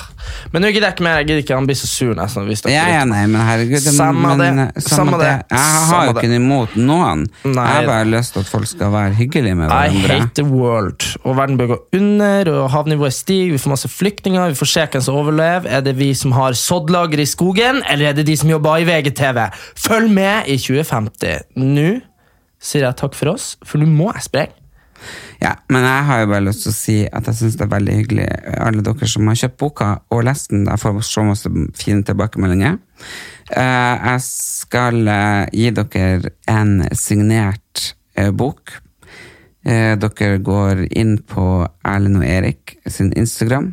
[0.53, 2.49] Men nå gidder jeg ikke mer, jeg gidder ikke, han blir så sur nesten.
[2.51, 6.05] hvis Ja, ja, nei, men herregud det- Samme men, det, eh, samme det, Jeg har
[6.11, 7.24] jo ikke noe imot noen.
[7.45, 7.64] Nei.
[7.64, 10.05] jeg har bare lyst til at folk skal være hyggelige med hverandre.
[10.05, 11.09] I hate the world.
[11.24, 14.86] Og verden bør gå under, og havnivået stiger, vi får masse flyktninger, vi får se
[14.92, 15.66] hvem som overlever.
[15.72, 18.84] Er det vi som har soddlager i skogen, eller er det de som jobber i
[18.84, 19.49] VGTV?
[19.74, 21.49] Følg med i 2050.
[21.61, 21.89] Nå
[22.64, 24.61] sier jeg takk for oss, for nå må jeg sprenge.
[25.43, 27.72] Ja, men jeg har jo bare lyst til å si at jeg syns det er
[27.74, 28.28] veldig hyggelig,
[28.64, 30.64] alle dere som har kjøpt boka og lest den.
[30.70, 32.78] Jeg får så masse fine tilbakemeldinger.
[33.51, 38.78] Eh, jeg skal eh, gi dere en signert eh, bok.
[39.64, 43.70] Dere går inn på Erlend og Erik sin Instagram.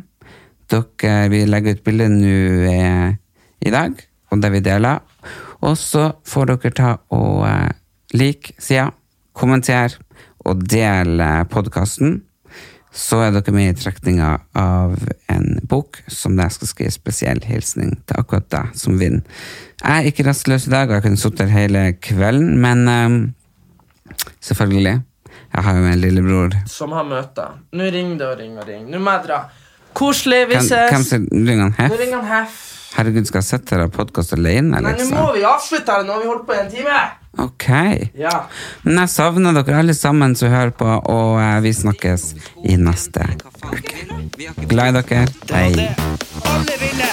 [0.72, 2.36] Dere, vi legger ut bilde nå
[3.60, 4.00] i dag,
[4.32, 5.02] og det vi deler.
[5.62, 7.70] Og så får dere ta og eh,
[8.16, 8.90] like sida,
[9.32, 9.94] kommenter
[10.44, 12.20] og del podkasten.
[12.92, 14.98] Så er dere med i trekninga av
[15.32, 19.22] en bok som jeg skal skrive spesiell hilsning til akkurat deg som vinner.
[19.80, 24.18] Jeg er ikke rastløs i dag, og jeg kunne sittet her hele kvelden, men eh,
[24.44, 24.98] selvfølgelig.
[25.52, 26.54] Jeg har jo en lillebror.
[26.68, 27.56] Som har møter.
[27.76, 28.92] Nå ringer det og ringer og ringer.
[28.92, 29.40] Nå må jeg dra.
[29.96, 30.92] Koselig, vi ses.
[30.92, 32.71] hvem hvem ringer han Nå ringer han Heff.
[32.92, 35.18] Herregud, skal jeg sette deg podkast alene, alene, Nei, nå liksom?
[35.18, 37.00] må vi avslutte her, nå har vi holdt på i en time.
[37.40, 37.68] Ok.
[38.20, 38.34] Ja.
[38.84, 42.28] Men jeg savner dere alle sammen som hører på, og eh, vi snakkes
[42.68, 43.24] i neste
[43.64, 44.06] uke.
[44.68, 45.26] Glad i dere.
[45.54, 45.90] Hei.
[46.44, 47.12] Moderne